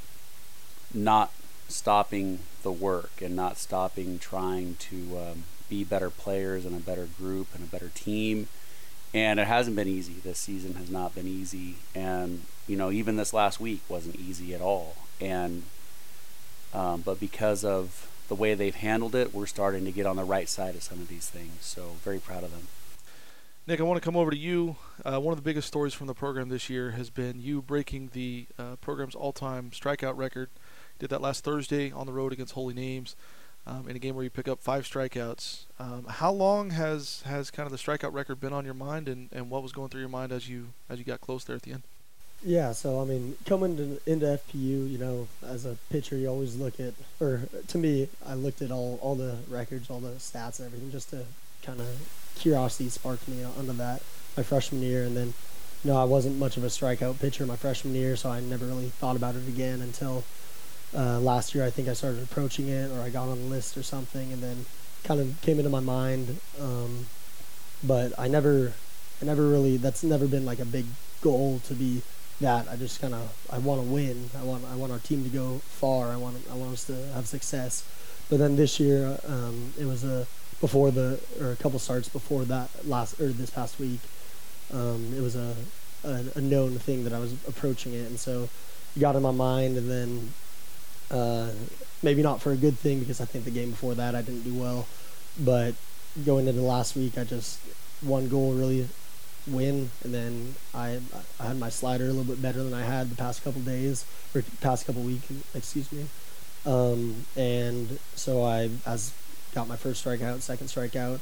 not 0.93 1.31
stopping 1.69 2.39
the 2.63 2.71
work 2.71 3.21
and 3.21 3.35
not 3.35 3.57
stopping 3.57 4.19
trying 4.19 4.75
to 4.75 5.17
um, 5.17 5.43
be 5.69 5.83
better 5.83 6.09
players 6.09 6.65
and 6.65 6.75
a 6.75 6.79
better 6.79 7.07
group 7.17 7.47
and 7.53 7.63
a 7.63 7.67
better 7.67 7.89
team. 7.89 8.47
And 9.13 9.39
it 9.39 9.47
hasn't 9.47 9.75
been 9.75 9.87
easy. 9.87 10.15
This 10.23 10.37
season 10.37 10.75
has 10.75 10.89
not 10.89 11.15
been 11.15 11.27
easy. 11.27 11.75
And, 11.95 12.43
you 12.67 12.75
know, 12.75 12.91
even 12.91 13.15
this 13.15 13.33
last 13.33 13.59
week 13.59 13.81
wasn't 13.87 14.17
easy 14.17 14.53
at 14.53 14.61
all. 14.61 14.95
And, 15.19 15.63
um, 16.73 17.01
but 17.01 17.19
because 17.19 17.63
of 17.63 18.09
the 18.27 18.35
way 18.35 18.53
they've 18.53 18.75
handled 18.75 19.15
it, 19.15 19.33
we're 19.33 19.45
starting 19.45 19.85
to 19.85 19.91
get 19.91 20.05
on 20.05 20.17
the 20.17 20.23
right 20.25 20.49
side 20.49 20.75
of 20.75 20.83
some 20.83 20.99
of 20.99 21.07
these 21.07 21.29
things. 21.29 21.53
So, 21.61 21.95
very 22.03 22.19
proud 22.19 22.43
of 22.43 22.51
them. 22.51 22.67
Nick, 23.67 23.81
I 23.81 23.83
want 23.83 24.01
to 24.01 24.05
come 24.05 24.15
over 24.15 24.31
to 24.31 24.37
you. 24.37 24.77
Uh, 25.03 25.19
one 25.19 25.33
of 25.33 25.37
the 25.37 25.43
biggest 25.43 25.67
stories 25.67 25.93
from 25.93 26.07
the 26.07 26.13
program 26.13 26.47
this 26.47 26.69
year 26.69 26.91
has 26.91 27.09
been 27.09 27.41
you 27.41 27.61
breaking 27.61 28.11
the 28.13 28.45
uh, 28.57 28.77
program's 28.77 29.13
all-time 29.13 29.71
strikeout 29.71 30.15
record. 30.15 30.49
Did 30.99 31.09
that 31.09 31.19
last 31.19 31.43
Thursday 31.43 31.91
on 31.91 32.05
the 32.05 32.13
road 32.13 32.31
against 32.31 32.53
Holy 32.53 32.73
Names, 32.73 33.17
um, 33.65 33.89
in 33.89 33.97
a 33.97 33.99
game 33.99 34.15
where 34.15 34.23
you 34.23 34.29
pick 34.29 34.47
up 34.47 34.61
five 34.61 34.85
strikeouts. 34.85 35.65
Um, 35.79 36.05
how 36.05 36.31
long 36.31 36.69
has 36.69 37.23
has 37.23 37.51
kind 37.51 37.67
of 37.67 37.71
the 37.73 37.77
strikeout 37.77 38.13
record 38.13 38.39
been 38.39 38.53
on 38.53 38.63
your 38.63 38.73
mind, 38.73 39.09
and, 39.09 39.27
and 39.33 39.49
what 39.49 39.63
was 39.63 39.73
going 39.73 39.89
through 39.89 39.99
your 39.99 40.09
mind 40.09 40.31
as 40.31 40.47
you 40.47 40.67
as 40.89 40.97
you 40.97 41.03
got 41.03 41.19
close 41.19 41.43
there 41.43 41.57
at 41.57 41.63
the 41.63 41.73
end? 41.73 41.83
Yeah, 42.45 42.71
so 42.71 43.01
I 43.01 43.03
mean, 43.03 43.35
coming 43.45 43.75
to, 43.75 43.99
into 44.09 44.27
FPU, 44.27 44.89
you 44.89 44.97
know, 44.97 45.27
as 45.45 45.65
a 45.65 45.75
pitcher, 45.89 46.15
you 46.15 46.29
always 46.29 46.55
look 46.55 46.79
at, 46.79 46.93
or 47.19 47.41
to 47.67 47.77
me, 47.77 48.07
I 48.25 48.35
looked 48.35 48.61
at 48.61 48.71
all 48.71 48.97
all 49.01 49.15
the 49.15 49.35
records, 49.49 49.89
all 49.89 49.99
the 49.99 50.11
stats, 50.11 50.59
and 50.59 50.67
everything, 50.67 50.89
just 50.89 51.09
to 51.09 51.25
kind 51.63 51.81
of 51.81 51.87
curiosity 52.39 52.89
sparked 52.89 53.27
me 53.27 53.43
onto 53.43 53.73
that 53.73 54.01
my 54.37 54.43
freshman 54.43 54.81
year, 54.81 55.03
and 55.03 55.17
then 55.17 55.33
you 55.83 55.91
know 55.91 55.97
I 55.97 56.03
wasn't 56.03 56.37
much 56.37 56.57
of 56.57 56.63
a 56.63 56.67
strikeout 56.67 57.19
pitcher 57.19 57.45
my 57.45 57.55
freshman 57.55 57.95
year, 57.95 58.15
so 58.15 58.29
I 58.29 58.39
never 58.39 58.65
really 58.65 58.89
thought 58.89 59.15
about 59.15 59.35
it 59.35 59.47
again 59.47 59.81
until 59.81 60.23
uh, 60.95 61.19
last 61.19 61.55
year. 61.55 61.65
I 61.65 61.69
think 61.69 61.87
I 61.87 61.93
started 61.93 62.23
approaching 62.23 62.67
it, 62.69 62.91
or 62.91 63.01
I 63.01 63.09
got 63.09 63.27
on 63.27 63.37
the 63.37 63.49
list 63.49 63.77
or 63.77 63.83
something, 63.83 64.31
and 64.31 64.41
then 64.41 64.65
kind 65.03 65.19
of 65.19 65.41
came 65.41 65.57
into 65.57 65.69
my 65.69 65.79
mind. 65.79 66.39
Um, 66.61 67.07
but 67.83 68.13
I 68.17 68.27
never, 68.27 68.73
I 69.21 69.25
never 69.25 69.47
really. 69.47 69.77
That's 69.77 70.03
never 70.03 70.27
been 70.27 70.45
like 70.45 70.59
a 70.59 70.65
big 70.65 70.85
goal 71.21 71.59
to 71.65 71.73
be 71.73 72.01
that. 72.41 72.67
I 72.69 72.75
just 72.75 73.01
kind 73.01 73.13
of 73.13 73.35
I 73.51 73.57
want 73.57 73.81
to 73.81 73.87
win. 73.87 74.29
I 74.39 74.43
want 74.43 74.63
I 74.71 74.75
want 74.75 74.91
our 74.91 74.99
team 74.99 75.23
to 75.23 75.29
go 75.29 75.59
far. 75.65 76.11
I 76.11 76.17
want 76.17 76.37
I 76.51 76.55
want 76.55 76.73
us 76.73 76.85
to 76.85 76.95
have 77.13 77.27
success. 77.27 77.83
But 78.29 78.39
then 78.39 78.57
this 78.57 78.77
year, 78.79 79.19
um, 79.27 79.73
it 79.79 79.85
was 79.85 80.03
a 80.03 80.27
before 80.59 80.91
the 80.91 81.19
or 81.39 81.51
a 81.51 81.55
couple 81.55 81.79
starts 81.79 82.09
before 82.09 82.45
that 82.45 82.69
last 82.85 83.19
or 83.19 83.29
this 83.29 83.49
past 83.49 83.79
week. 83.79 83.99
Um, 84.73 85.13
it 85.15 85.21
was 85.21 85.35
a 85.35 85.55
a, 86.03 86.23
a 86.35 86.41
known 86.41 86.77
thing 86.79 87.03
that 87.03 87.13
I 87.13 87.19
was 87.19 87.33
approaching 87.47 87.93
it, 87.93 88.07
and 88.07 88.19
so 88.19 88.49
it 88.95 88.99
got 88.99 89.15
in 89.15 89.21
my 89.21 89.31
mind, 89.31 89.77
and 89.77 89.89
then 89.89 90.33
uh, 91.11 91.51
maybe 92.03 92.21
not 92.21 92.41
for 92.41 92.51
a 92.51 92.57
good 92.57 92.77
thing 92.77 92.99
because 92.99 93.21
I 93.21 93.25
think 93.25 93.45
the 93.45 93.51
game 93.51 93.71
before 93.71 93.95
that 93.95 94.15
I 94.15 94.21
didn't 94.21 94.43
do 94.43 94.53
well, 94.53 94.87
but 95.39 95.75
going 96.25 96.47
into 96.47 96.61
last 96.61 96.95
week 96.95 97.17
I 97.17 97.23
just 97.23 97.59
one 98.01 98.27
goal 98.27 98.53
really 98.53 98.87
win, 99.47 99.89
and 100.03 100.13
then 100.13 100.55
I 100.73 100.99
I 101.39 101.47
had 101.47 101.59
my 101.59 101.69
slider 101.69 102.05
a 102.05 102.07
little 102.07 102.23
bit 102.23 102.41
better 102.41 102.63
than 102.63 102.73
I 102.73 102.83
had 102.83 103.09
the 103.09 103.15
past 103.15 103.43
couple 103.43 103.61
days 103.61 104.05
or 104.35 104.43
past 104.61 104.85
couple 104.85 105.01
weeks, 105.03 105.31
excuse 105.55 105.91
me. 105.91 106.07
Um, 106.65 107.25
and 107.37 107.99
so 108.15 108.43
I 108.43 108.69
as 108.85 109.13
got 109.57 109.67
my 109.67 109.75
first 109.75 110.05
strikeout, 110.05 110.41
second 110.41 110.67
strikeout. 110.67 111.19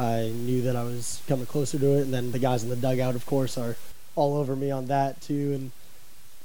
I 0.00 0.32
knew 0.34 0.62
that 0.62 0.74
I 0.74 0.82
was 0.82 1.22
coming 1.28 1.46
closer 1.46 1.78
to 1.78 1.98
it, 1.98 2.02
and 2.02 2.12
then 2.12 2.32
the 2.32 2.40
guys 2.40 2.64
in 2.64 2.70
the 2.70 2.76
dugout, 2.76 3.14
of 3.14 3.24
course, 3.24 3.56
are 3.56 3.76
all 4.16 4.36
over 4.36 4.56
me 4.56 4.72
on 4.72 4.86
that 4.86 5.20
too. 5.20 5.52
And 5.54 5.70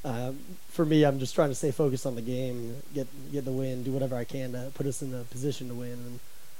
uh, 0.05 0.31
for 0.69 0.85
me, 0.85 1.03
I'm 1.03 1.17
just 1.17 1.33
trying 1.33 1.49
to 1.49 1.55
stay 1.55 1.71
focused 1.71 2.05
on 2.05 2.13
the 2.13 2.21
game, 2.21 2.75
get 2.93 3.07
get 3.31 3.45
the 3.45 3.51
win, 3.51 3.81
do 3.81 3.91
whatever 3.91 4.15
I 4.15 4.25
can 4.25 4.51
to 4.51 4.71
put 4.75 4.85
us 4.85 5.01
in 5.01 5.11
a 5.11 5.23
position 5.23 5.69
to 5.69 5.73
win. 5.73 5.93
And 5.93 6.19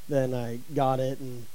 then 0.09 0.33
I 0.33 0.57
got 0.73 0.99
it, 0.99 1.19
and 1.19 1.45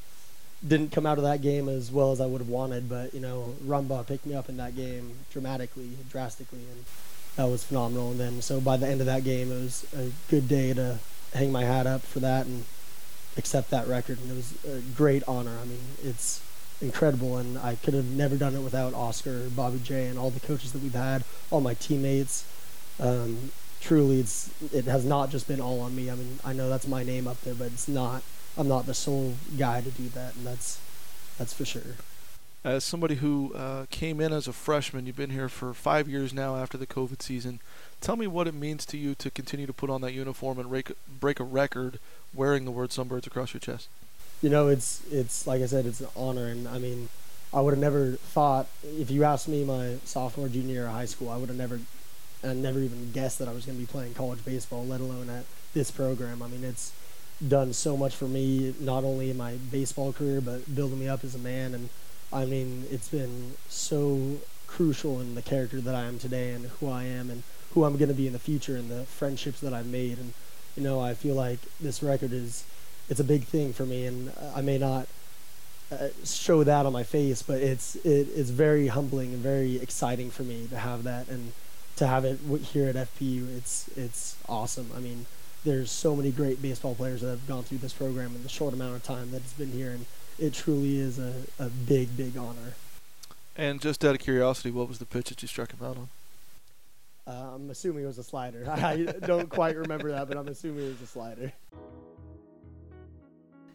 didn't 0.66 0.92
come 0.92 1.04
out 1.04 1.18
of 1.18 1.24
that 1.24 1.42
game 1.42 1.68
as 1.68 1.90
well 1.90 2.12
as 2.12 2.20
I 2.20 2.26
would 2.26 2.40
have 2.40 2.48
wanted. 2.48 2.88
But 2.88 3.14
you 3.14 3.20
know, 3.20 3.56
Rumba 3.66 4.06
picked 4.06 4.26
me 4.26 4.36
up 4.36 4.48
in 4.48 4.58
that 4.58 4.76
game 4.76 5.10
dramatically, 5.32 5.90
drastically, 6.08 6.62
and 6.70 6.84
that 7.34 7.48
was 7.50 7.64
phenomenal. 7.64 8.12
And 8.12 8.20
then 8.20 8.42
so 8.42 8.60
by 8.60 8.76
the 8.76 8.86
end 8.86 9.00
of 9.00 9.06
that 9.06 9.24
game, 9.24 9.50
it 9.50 9.60
was 9.60 9.84
a 9.92 10.12
good 10.30 10.46
day 10.46 10.72
to 10.72 10.98
hang 11.34 11.50
my 11.50 11.64
hat 11.64 11.88
up 11.88 12.02
for 12.02 12.20
that 12.20 12.46
and 12.46 12.64
accept 13.38 13.70
that 13.70 13.86
record. 13.86 14.18
And 14.20 14.30
it 14.30 14.34
was 14.34 14.64
a 14.64 14.80
great 14.96 15.22
honor. 15.26 15.56
I 15.62 15.64
mean, 15.64 15.80
it's 16.02 16.42
incredible, 16.80 17.36
and 17.36 17.58
I 17.58 17.76
could 17.76 17.94
have 17.94 18.04
never 18.04 18.36
done 18.36 18.54
it 18.54 18.60
without 18.60 18.94
Oscar, 18.94 19.48
Bobby 19.50 19.80
J, 19.82 20.06
and 20.06 20.18
all 20.18 20.30
the 20.30 20.40
coaches 20.40 20.72
that 20.72 20.82
we've 20.82 20.94
had, 20.94 21.24
all 21.50 21.60
my 21.60 21.74
teammates. 21.74 22.44
Um, 23.00 23.52
truly, 23.80 24.20
it's 24.20 24.50
it 24.72 24.84
has 24.84 25.04
not 25.04 25.30
just 25.30 25.48
been 25.48 25.60
all 25.60 25.80
on 25.80 25.94
me. 25.94 26.10
I 26.10 26.14
mean, 26.14 26.38
I 26.44 26.52
know 26.52 26.68
that's 26.68 26.86
my 26.86 27.02
name 27.02 27.26
up 27.26 27.40
there, 27.42 27.54
but 27.54 27.68
it's 27.68 27.88
not. 27.88 28.22
I'm 28.56 28.68
not 28.68 28.86
the 28.86 28.94
sole 28.94 29.34
guy 29.56 29.80
to 29.80 29.90
do 29.90 30.08
that, 30.10 30.34
and 30.34 30.46
that's 30.46 30.80
that's 31.38 31.52
for 31.52 31.64
sure. 31.64 31.96
As 32.64 32.82
somebody 32.82 33.16
who 33.16 33.54
uh, 33.54 33.86
came 33.88 34.20
in 34.20 34.32
as 34.32 34.48
a 34.48 34.52
freshman, 34.52 35.06
you've 35.06 35.16
been 35.16 35.30
here 35.30 35.48
for 35.48 35.72
five 35.72 36.08
years 36.08 36.34
now 36.34 36.56
after 36.56 36.76
the 36.76 36.88
COVID 36.88 37.22
season. 37.22 37.60
Tell 38.00 38.16
me 38.16 38.26
what 38.26 38.46
it 38.46 38.54
means 38.54 38.86
to 38.86 38.96
you 38.96 39.14
to 39.16 39.30
continue 39.30 39.66
to 39.66 39.72
put 39.72 39.90
on 39.90 40.00
that 40.02 40.12
uniform 40.12 40.58
and 40.58 40.68
break, 40.68 40.92
break 41.20 41.40
a 41.40 41.44
record 41.44 41.98
wearing 42.32 42.64
the 42.64 42.70
word 42.70 42.90
Sunbirds 42.90 43.26
across 43.26 43.52
your 43.52 43.60
chest. 43.60 43.88
You 44.40 44.50
know, 44.50 44.68
it's 44.68 45.02
it's 45.10 45.48
like 45.48 45.62
I 45.62 45.66
said, 45.66 45.84
it's 45.84 46.00
an 46.00 46.06
honor, 46.16 46.46
and 46.46 46.68
I 46.68 46.78
mean, 46.78 47.08
I 47.52 47.60
would 47.60 47.72
have 47.72 47.80
never 47.80 48.12
thought 48.12 48.68
if 48.84 49.10
you 49.10 49.24
asked 49.24 49.48
me 49.48 49.64
my 49.64 49.96
sophomore, 50.04 50.48
junior 50.48 50.74
year 50.74 50.86
of 50.86 50.92
high 50.92 51.06
school, 51.06 51.28
I 51.28 51.36
would 51.36 51.48
have 51.48 51.58
never, 51.58 51.80
I 52.44 52.52
never 52.52 52.78
even 52.78 53.10
guessed 53.10 53.40
that 53.40 53.48
I 53.48 53.52
was 53.52 53.66
going 53.66 53.76
to 53.76 53.80
be 53.80 53.90
playing 53.90 54.14
college 54.14 54.44
baseball, 54.44 54.86
let 54.86 55.00
alone 55.00 55.28
at 55.28 55.44
this 55.74 55.90
program. 55.90 56.40
I 56.40 56.46
mean, 56.46 56.62
it's 56.62 56.92
done 57.46 57.72
so 57.72 57.96
much 57.96 58.14
for 58.14 58.26
me, 58.26 58.74
not 58.78 59.02
only 59.02 59.30
in 59.30 59.36
my 59.36 59.54
baseball 59.72 60.12
career, 60.12 60.40
but 60.40 60.72
building 60.72 61.00
me 61.00 61.08
up 61.08 61.24
as 61.24 61.34
a 61.34 61.38
man. 61.38 61.74
And 61.74 61.88
I 62.32 62.44
mean, 62.44 62.84
it's 62.92 63.08
been 63.08 63.54
so 63.68 64.36
crucial 64.68 65.20
in 65.20 65.34
the 65.34 65.42
character 65.42 65.80
that 65.80 65.94
I 65.96 66.04
am 66.04 66.18
today 66.20 66.50
and 66.50 66.66
who 66.66 66.88
I 66.88 67.04
am 67.04 67.30
and 67.30 67.42
who 67.74 67.84
I'm 67.84 67.96
going 67.96 68.08
to 68.08 68.14
be 68.14 68.26
in 68.26 68.32
the 68.32 68.38
future 68.38 68.76
and 68.76 68.90
the 68.90 69.04
friendships 69.04 69.60
that 69.60 69.72
I've 69.72 69.86
made. 69.86 70.18
And, 70.18 70.32
you 70.76 70.82
know, 70.82 71.00
I 71.00 71.14
feel 71.14 71.34
like 71.34 71.58
this 71.80 72.02
record 72.02 72.32
is, 72.32 72.64
it's 73.08 73.20
a 73.20 73.24
big 73.24 73.44
thing 73.44 73.72
for 73.72 73.84
me. 73.84 74.06
And 74.06 74.32
I 74.54 74.60
may 74.60 74.78
not 74.78 75.06
uh, 75.90 76.08
show 76.24 76.64
that 76.64 76.86
on 76.86 76.92
my 76.92 77.02
face, 77.02 77.42
but 77.42 77.58
it's, 77.58 77.96
it, 77.96 78.08
it 78.08 78.28
is 78.28 78.50
very 78.50 78.88
humbling 78.88 79.32
and 79.32 79.42
very 79.42 79.76
exciting 79.76 80.30
for 80.30 80.42
me 80.42 80.66
to 80.68 80.78
have 80.78 81.04
that 81.04 81.28
and 81.28 81.52
to 81.96 82.06
have 82.06 82.24
it 82.24 82.38
here 82.62 82.88
at 82.88 82.94
FPU. 82.94 83.56
It's, 83.56 83.88
it's 83.96 84.36
awesome. 84.48 84.90
I 84.96 85.00
mean, 85.00 85.26
there's 85.64 85.90
so 85.90 86.14
many 86.14 86.30
great 86.30 86.62
baseball 86.62 86.94
players 86.94 87.20
that 87.22 87.28
have 87.28 87.46
gone 87.48 87.64
through 87.64 87.78
this 87.78 87.92
program 87.92 88.34
in 88.36 88.42
the 88.42 88.48
short 88.48 88.72
amount 88.74 88.96
of 88.96 89.02
time 89.02 89.30
that 89.32 89.38
it's 89.38 89.52
been 89.52 89.72
here, 89.72 89.90
and 89.90 90.06
it 90.38 90.54
truly 90.54 90.98
is 90.98 91.18
a, 91.18 91.34
a 91.58 91.68
big, 91.68 92.16
big 92.16 92.36
honor. 92.36 92.74
And 93.56 93.80
just 93.80 94.04
out 94.04 94.14
of 94.14 94.20
curiosity, 94.20 94.70
what 94.70 94.88
was 94.88 94.98
the 94.98 95.06
pitch 95.06 95.30
that 95.30 95.42
you 95.42 95.48
struck 95.48 95.72
him 95.72 95.84
out 95.84 95.96
on? 95.96 96.08
Uh, 97.28 97.50
I'm 97.54 97.68
assuming 97.68 98.04
it 98.04 98.06
was 98.06 98.16
a 98.18 98.24
slider. 98.24 98.64
I 98.70 99.04
don't 99.26 99.50
quite 99.50 99.76
remember 99.76 100.10
that, 100.12 100.28
but 100.28 100.38
I'm 100.38 100.48
assuming 100.48 100.86
it 100.86 100.88
was 100.88 101.02
a 101.02 101.06
slider. 101.06 101.52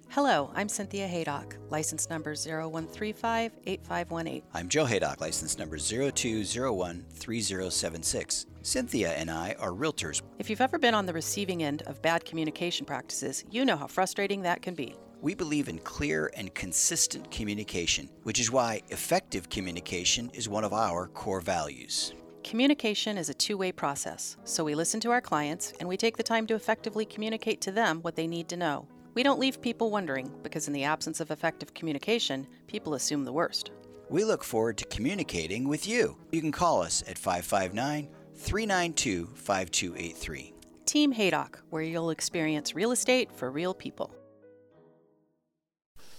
Hello, 0.09 0.51
I'm 0.53 0.67
Cynthia 0.69 1.07
Haydock, 1.07 1.57
license 1.69 2.09
number 2.09 2.33
01358518. 2.35 4.43
I'm 4.53 4.67
Joe 4.69 4.85
Haydock, 4.85 5.19
license 5.21 5.57
number 5.57 5.77
02013076. 5.77 8.45
Cynthia 8.61 9.13
and 9.13 9.31
I 9.31 9.55
are 9.59 9.71
realtors. 9.71 10.21
If 10.37 10.51
you've 10.51 10.61
ever 10.61 10.77
been 10.77 10.93
on 10.93 11.07
the 11.07 11.13
receiving 11.13 11.63
end 11.63 11.81
of 11.83 12.01
bad 12.03 12.25
communication 12.25 12.85
practices, 12.85 13.43
you 13.49 13.65
know 13.65 13.75
how 13.75 13.87
frustrating 13.87 14.43
that 14.43 14.61
can 14.61 14.75
be. 14.75 14.95
We 15.21 15.33
believe 15.33 15.67
in 15.67 15.79
clear 15.79 16.31
and 16.35 16.53
consistent 16.53 17.31
communication, 17.31 18.07
which 18.21 18.39
is 18.39 18.51
why 18.51 18.83
effective 18.89 19.49
communication 19.49 20.29
is 20.33 20.47
one 20.47 20.63
of 20.63 20.73
our 20.73 21.07
core 21.07 21.41
values. 21.41 22.13
Communication 22.43 23.17
is 23.17 23.29
a 23.29 23.33
two 23.33 23.57
way 23.57 23.71
process, 23.71 24.35
so 24.43 24.63
we 24.63 24.75
listen 24.75 24.99
to 24.99 25.11
our 25.11 25.21
clients 25.21 25.73
and 25.79 25.87
we 25.87 25.95
take 25.95 26.17
the 26.17 26.23
time 26.23 26.45
to 26.47 26.55
effectively 26.55 27.05
communicate 27.05 27.61
to 27.61 27.71
them 27.71 27.99
what 28.01 28.15
they 28.15 28.27
need 28.27 28.49
to 28.49 28.57
know. 28.57 28.85
We 29.13 29.23
don't 29.23 29.39
leave 29.39 29.61
people 29.61 29.89
wondering 29.89 30.29
because, 30.43 30.67
in 30.67 30.73
the 30.73 30.83
absence 30.83 31.19
of 31.19 31.31
effective 31.31 31.73
communication, 31.73 32.45
people 32.67 32.95
assume 32.95 33.23
the 33.23 33.31
worst. 33.31 33.71
We 34.09 34.25
look 34.25 34.43
forward 34.43 34.77
to 34.79 34.85
communicating 34.85 35.67
with 35.67 35.87
you. 35.87 36.17
You 36.31 36.41
can 36.41 36.51
call 36.51 36.81
us 36.81 37.01
at 37.07 37.17
559 37.17 38.09
392 38.35 39.27
5283. 39.35 40.53
Team 40.85 41.11
Haydock, 41.13 41.63
where 41.69 41.81
you'll 41.81 42.09
experience 42.09 42.75
real 42.75 42.91
estate 42.91 43.31
for 43.31 43.49
real 43.49 43.73
people. 43.73 44.13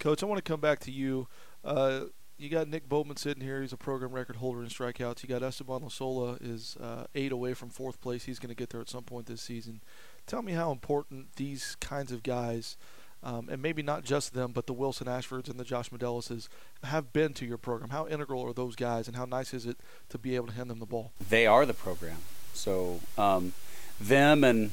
Coach, 0.00 0.22
I 0.22 0.26
want 0.26 0.42
to 0.42 0.50
come 0.50 0.60
back 0.60 0.80
to 0.80 0.90
you. 0.90 1.28
Uh, 1.62 2.04
you 2.38 2.48
got 2.48 2.68
Nick 2.68 2.88
Bowman 2.88 3.16
sitting 3.16 3.42
here. 3.42 3.60
He's 3.60 3.72
a 3.72 3.76
program 3.76 4.12
record 4.12 4.36
holder 4.36 4.62
in 4.62 4.68
strikeouts. 4.68 5.22
You 5.22 5.28
got 5.28 5.42
Esteban 5.42 5.80
Lasola 5.80 6.36
is 6.40 6.76
uh, 6.80 7.04
eight 7.14 7.32
away 7.32 7.54
from 7.54 7.70
fourth 7.70 8.00
place. 8.00 8.24
He's 8.24 8.38
going 8.38 8.48
to 8.48 8.54
get 8.54 8.70
there 8.70 8.80
at 8.80 8.88
some 8.88 9.04
point 9.04 9.26
this 9.26 9.42
season. 9.42 9.80
Tell 10.26 10.42
me 10.42 10.52
how 10.52 10.72
important 10.72 11.36
these 11.36 11.76
kinds 11.80 12.10
of 12.10 12.22
guys, 12.22 12.76
um, 13.22 13.48
and 13.50 13.62
maybe 13.62 13.82
not 13.82 14.04
just 14.04 14.34
them, 14.34 14.52
but 14.52 14.66
the 14.66 14.72
Wilson 14.72 15.06
Ashfords 15.06 15.48
and 15.48 15.60
the 15.60 15.64
Josh 15.64 15.90
Medellises, 15.90 16.48
have 16.82 17.12
been 17.12 17.34
to 17.34 17.46
your 17.46 17.58
program. 17.58 17.90
How 17.90 18.06
integral 18.08 18.42
are 18.42 18.52
those 18.52 18.74
guys, 18.74 19.06
and 19.06 19.16
how 19.16 19.26
nice 19.26 19.54
is 19.54 19.66
it 19.66 19.76
to 20.08 20.18
be 20.18 20.34
able 20.34 20.48
to 20.48 20.52
hand 20.54 20.70
them 20.70 20.80
the 20.80 20.86
ball? 20.86 21.12
They 21.28 21.46
are 21.46 21.64
the 21.64 21.74
program. 21.74 22.18
So 22.52 23.00
um, 23.16 23.52
them 24.00 24.44
and 24.44 24.70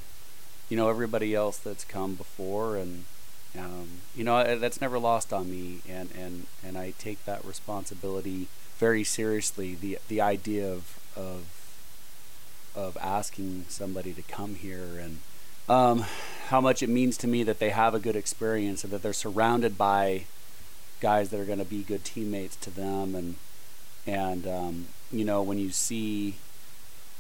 you 0.70 0.78
know 0.78 0.90
everybody 0.90 1.36
else 1.36 1.58
that's 1.58 1.84
come 1.84 2.16
before, 2.16 2.76
and 2.78 3.06
um, 3.58 3.88
you 4.16 4.24
know 4.24 4.58
that's 4.58 4.80
never 4.80 5.00
lost 5.00 5.34
on 5.34 5.50
me, 5.50 5.82
and 5.88 6.10
and 6.18 6.48
and 6.64 6.78
I 6.78 6.94
take 6.98 7.24
that 7.26 7.44
responsibility 7.44 8.48
very 8.78 9.04
seriously. 9.04 9.76
The 9.76 10.00
the 10.08 10.22
idea 10.22 10.72
of 10.72 11.00
of 11.16 11.46
of 12.76 12.98
asking 13.02 13.66
somebody 13.68 14.14
to 14.14 14.22
come 14.22 14.56
here 14.56 14.98
and 15.00 15.20
um, 15.68 16.06
how 16.48 16.62
much 16.62 16.82
it 16.82 16.90
means 16.90 17.18
to 17.18 17.28
me 17.28 17.44
that 17.44 17.60
they 17.60 17.70
have 17.70 17.94
a 17.94 18.00
good 18.00 18.16
experience 18.16 18.84
and 18.84 18.92
that 18.92 19.02
they're 19.02 19.14
surrounded 19.14 19.78
by 19.78 20.26
guys 21.00 21.30
that 21.30 21.40
are 21.40 21.46
going 21.46 21.60
to 21.60 21.66
be 21.66 21.84
good 21.84 22.04
teammates 22.04 22.56
to 22.58 22.70
them 22.70 23.16
and 23.16 23.36
and 24.06 24.48
um, 24.48 24.88
you 25.12 25.26
know 25.26 25.42
when 25.42 25.58
you 25.58 25.70
see 25.70 26.36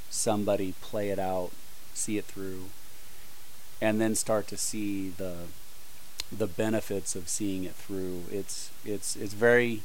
somebody 0.10 0.74
play 0.82 1.10
it 1.10 1.20
out 1.20 1.52
see 1.94 2.17
it 2.17 2.26
through 2.26 2.65
and 3.82 4.00
then 4.00 4.13
start 4.13 4.48
to 4.48 4.58
see 4.58 5.10
the 5.10 5.36
the 6.36 6.48
benefits 6.48 7.15
of 7.15 7.28
seeing 7.28 7.63
it 7.65 7.74
through 7.74 8.24
it's 8.32 8.70
it's 8.86 9.15
it's 9.15 9.34
very 9.34 9.82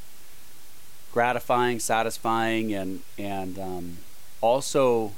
gratifying 1.12 1.80
satisfying 1.80 2.72
and 2.72 3.02
and 3.18 3.58
um, 3.58 3.98
also 4.40 5.12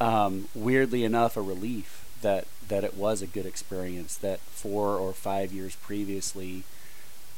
um, 0.00 0.48
weirdly 0.54 1.04
enough 1.04 1.36
a 1.36 1.42
relief 1.42 2.04
that 2.22 2.46
that 2.68 2.84
it 2.84 2.96
was 2.96 3.22
a 3.22 3.26
good 3.26 3.46
experience. 3.46 4.16
That 4.16 4.40
four 4.40 4.96
or 4.96 5.12
five 5.12 5.52
years 5.52 5.76
previously, 5.76 6.64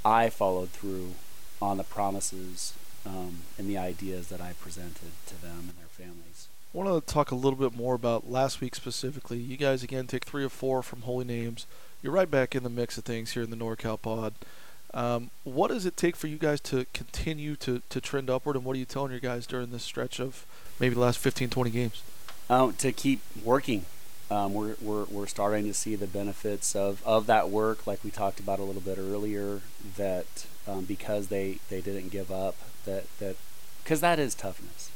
I 0.05 0.31
followed 0.31 0.71
through 0.71 1.15
on 1.61 1.77
the 1.77 1.85
promises 1.85 2.75
um, 3.05 3.39
and 3.59 3.69
the 3.69 3.79
ideas 3.79 4.29
that 4.29 4.41
I 4.41 4.53
presented 4.61 5.13
to 5.27 5.41
them 5.41 5.61
and 5.69 5.75
their 5.79 5.87
families. 6.07 6.49
I 6.75 6.79
want 6.79 7.07
to 7.07 7.13
talk 7.13 7.31
a 7.31 7.35
little 7.35 7.59
bit 7.59 7.77
more 7.77 7.95
about 7.95 8.31
last 8.31 8.61
week 8.61 8.75
specifically. 8.75 9.39
You 9.39 9.57
guys 9.57 9.83
again 9.83 10.07
take 10.07 10.25
three 10.25 10.45
or 10.45 10.51
four 10.51 10.83
from 10.83 11.03
Holy 11.03 11.25
Names. 11.25 11.67
You're 12.03 12.13
right 12.13 12.31
back 12.31 12.55
in 12.55 12.63
the 12.63 12.71
mix 12.71 12.97
of 12.97 13.05
things 13.05 13.33
here 13.33 13.43
in 13.43 13.51
the 13.51 13.57
NorCal 13.57 14.01
Pod. 14.01 14.35
Um, 14.95 15.31
what 15.45 15.69
does 15.69 15.85
it 15.85 15.97
take 15.97 16.17
for 16.17 16.29
you 16.29 16.39
guys 16.39 16.61
to 16.63 16.87
continue 16.93 17.57
to, 17.57 17.83
to 17.91 18.01
trend 18.01 18.31
upward, 18.31 18.57
and 18.57 18.65
what 18.65 18.77
are 18.77 18.79
you 18.79 18.85
telling 18.85 19.11
your 19.11 19.21
guys 19.21 19.47
during 19.47 19.71
this 19.71 19.83
stretch 19.83 20.21
of 20.21 20.47
maybe 20.81 20.95
the 20.95 21.01
last 21.01 21.19
15, 21.19 21.51
20 21.51 21.71
games? 21.71 22.03
Um, 22.49 22.73
to 22.75 22.93
keep 22.93 23.21
working, 23.45 23.85
um, 24.31 24.55
we're, 24.55 24.77
we're, 24.81 25.05
we're 25.05 25.27
starting 25.27 25.65
to 25.65 25.75
see 25.75 25.97
the 25.97 26.07
benefits 26.07 26.75
of, 26.75 27.03
of 27.05 27.27
that 27.27 27.51
work, 27.51 27.87
like 27.87 28.03
we 28.03 28.11
talked 28.11 28.41
about 28.41 28.59
a 28.59 28.63
little 28.63 28.81
bit 28.81 28.97
earlier, 28.97 29.61
that 29.97 30.47
um, 30.67 30.85
because 30.85 31.29
they, 31.29 31.59
they 31.69 31.81
didn't 31.81 32.09
give 32.11 32.31
up, 32.31 32.57
that, 32.85 33.05
that 33.19 33.37
because 33.83 34.01
that 34.01 34.19
is 34.19 34.35
toughness. 34.35 34.91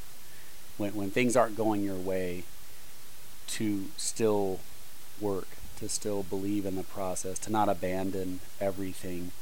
When 0.76 0.94
when 0.94 1.10
things 1.10 1.34
aren't 1.34 1.56
going 1.56 1.82
your 1.82 1.96
way, 1.96 2.44
to 3.48 3.86
still 3.96 4.60
work, 5.18 5.48
to 5.82 5.88
still 5.88 6.22
believe 6.22 6.64
in 6.64 6.76
the 6.76 6.82
process, 6.82 7.38
to 7.40 7.52
not 7.52 7.68
abandon 7.68 8.40
everything. 8.60 9.32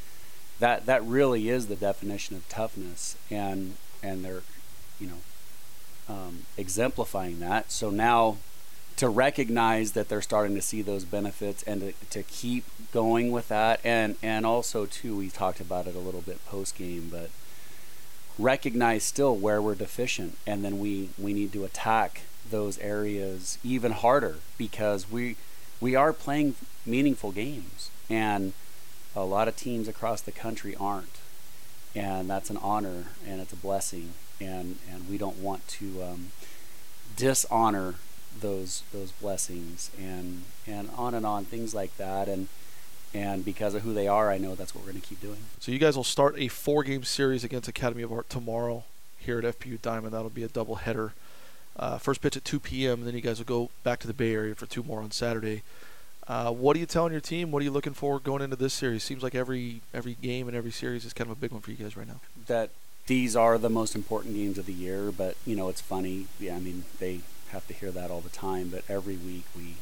That 0.59 0.87
that 0.87 1.05
really 1.05 1.49
is 1.49 1.69
the 1.69 1.77
definition 1.77 2.37
of 2.37 2.49
toughness, 2.49 3.17
and 3.31 3.77
and 4.03 4.25
they're, 4.25 4.43
you 4.99 5.07
know, 5.09 5.19
um, 6.09 6.43
exemplifying 6.57 7.41
that. 7.41 7.71
So 7.71 7.91
now 7.91 8.39
to 8.97 9.09
recognize 9.09 9.93
that 9.93 10.11
they're 10.11 10.21
starting 10.21 10.55
to 10.55 10.61
see 10.61 10.83
those 10.83 11.05
benefits 11.05 11.63
and 11.63 11.81
to, 11.81 11.93
to 12.11 12.23
keep 12.23 12.65
going 12.93 13.31
with 13.31 13.49
that 13.49 13.81
and 13.83 14.15
and 14.23 14.45
also 14.45 14.85
too 14.85 15.17
we 15.17 15.31
talked 15.31 15.59
about 15.59 15.87
it 15.87 15.95
a 15.95 15.99
little 15.99 16.21
bit 16.21 16.45
post 16.45 16.77
game 16.77 17.09
but 17.11 17.31
recognize 18.39 19.03
still 19.03 19.35
where 19.35 19.63
we're 19.63 19.75
deficient 19.75 20.37
and 20.47 20.63
then 20.63 20.79
we 20.79 21.09
we 21.17 21.33
need 21.33 21.51
to 21.51 21.65
attack 21.65 22.23
those 22.51 22.79
areas 22.81 23.57
even 23.65 23.93
harder 23.93 24.37
because 24.59 25.11
we 25.11 25.35
we 25.81 25.95
are 25.95 26.13
playing 26.13 26.55
meaningful 26.87 27.33
games 27.33 27.91
and 28.09 28.53
a 29.15 29.25
lot 29.25 29.49
of 29.49 29.57
teams 29.57 29.89
across 29.89 30.21
the 30.21 30.33
country 30.33 30.75
aren't 30.77 31.19
and 31.95 32.31
that's 32.31 32.51
an 32.51 32.57
honor 32.59 33.05
and 33.27 33.41
it's 33.41 33.53
a 33.53 33.57
blessing 33.57 34.11
and 34.41 34.79
and 34.93 35.09
we 35.09 35.19
don't 35.19 35.39
want 35.39 35.67
to 35.67 36.03
um, 36.03 36.29
dishonor 37.17 37.95
those 38.41 38.83
those 38.93 39.13
blessings 39.13 39.91
and 39.99 40.43
and 40.67 40.89
on 40.97 41.15
and 41.15 41.27
on 41.27 41.45
things 41.45 41.75
like 41.75 41.97
that 41.97 42.29
and 42.29 42.49
and 43.13 43.45
because 43.45 43.75
of 43.75 43.83
who 43.83 43.93
they 43.93 44.07
are, 44.07 44.31
I 44.31 44.39
know 44.39 44.55
that's 44.55 44.75
what 44.75 44.85
we're 44.85 44.93
going 44.93 45.03
to 45.03 45.09
keep 45.09 45.21
doing. 45.21 45.39
So 45.59 45.73
you 45.73 45.79
guys 45.79 45.97
will 45.97 46.05
start 46.05 46.37
a 46.39 46.49
four-game 46.49 47.03
series 47.03 47.43
against 47.43 47.69
Academy 47.69 48.03
of 48.03 48.13
Art 48.13 48.31
tomorrow 48.31 48.85
here 49.19 49.39
at 49.39 49.59
FPU 49.59 49.83
Diamond. 49.83 50.15
That'll 50.15 50.31
be 50.31 50.45
a 50.45 50.49
double 50.49 50.77
header. 50.77 51.13
Uh, 51.77 51.99
first 51.99 52.21
pitch 52.21 52.37
at 52.37 52.45
2 52.45 52.61
p.m. 52.61 52.99
And 52.99 53.07
then 53.07 53.15
you 53.15 53.21
guys 53.21 53.39
will 53.39 53.47
go 53.47 53.71
back 53.85 54.01
to 54.01 54.07
the 54.07 54.13
Bay 54.13 54.35
Area 54.35 54.55
for 54.55 54.67
two 54.67 54.83
more 54.83 55.01
on 55.01 55.11
Saturday. 55.11 55.63
Uh, 56.29 56.53
what 56.53 56.77
are 56.77 56.79
you 56.79 56.87
telling 56.87 57.13
your 57.13 57.21
team? 57.21 57.51
What 57.51 57.61
are 57.61 57.65
you 57.65 57.71
looking 57.71 57.95
for 57.95 58.21
going 58.21 58.43
into 58.43 58.57
this 58.57 58.73
series? 58.75 59.03
Seems 59.03 59.23
like 59.23 59.35
every 59.35 59.81
every 59.93 60.15
game 60.15 60.47
and 60.47 60.57
every 60.57 60.71
series 60.71 61.05
is 61.05 61.13
kind 61.13 61.31
of 61.31 61.37
a 61.37 61.41
big 61.41 61.51
one 61.51 61.61
for 61.61 61.71
you 61.71 61.77
guys 61.77 61.97
right 61.97 62.07
now. 62.07 62.21
That 62.47 62.71
these 63.07 63.35
are 63.35 63.59
the 63.59 63.71
most 63.71 63.97
important 63.97 64.35
games 64.35 64.57
of 64.57 64.67
the 64.67 64.73
year, 64.73 65.11
but 65.11 65.37
you 65.45 65.57
know 65.57 65.69
it's 65.69 65.81
funny. 65.81 66.27
Yeah, 66.39 66.55
I 66.55 66.61
mean 66.61 66.85
they 67.01 67.21
have 67.51 67.67
to 67.67 67.75
hear 67.75 67.91
that 67.91 68.11
all 68.13 68.21
the 68.21 68.29
time, 68.29 68.69
but 68.69 68.85
every 68.89 69.17
week 69.17 69.45
we 69.57 69.75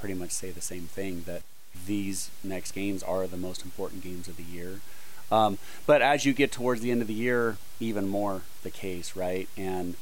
pretty 0.00 0.14
much 0.14 0.30
say 0.30 0.50
the 0.50 0.60
same 0.60 0.88
thing 0.88 1.22
that 1.26 1.42
these 1.86 2.30
next 2.42 2.72
games 2.72 3.02
are 3.04 3.28
the 3.28 3.36
most 3.36 3.64
important 3.64 4.02
games 4.02 4.26
of 4.26 4.36
the 4.36 4.42
year. 4.42 4.80
Um, 5.30 5.58
but 5.86 6.02
as 6.02 6.24
you 6.24 6.32
get 6.32 6.50
towards 6.50 6.80
the 6.80 6.90
end 6.90 7.00
of 7.00 7.08
the 7.08 7.14
year, 7.14 7.56
even 7.80 8.08
more 8.08 8.42
the 8.64 8.70
case, 8.70 9.14
right? 9.14 9.48
And 9.56 9.94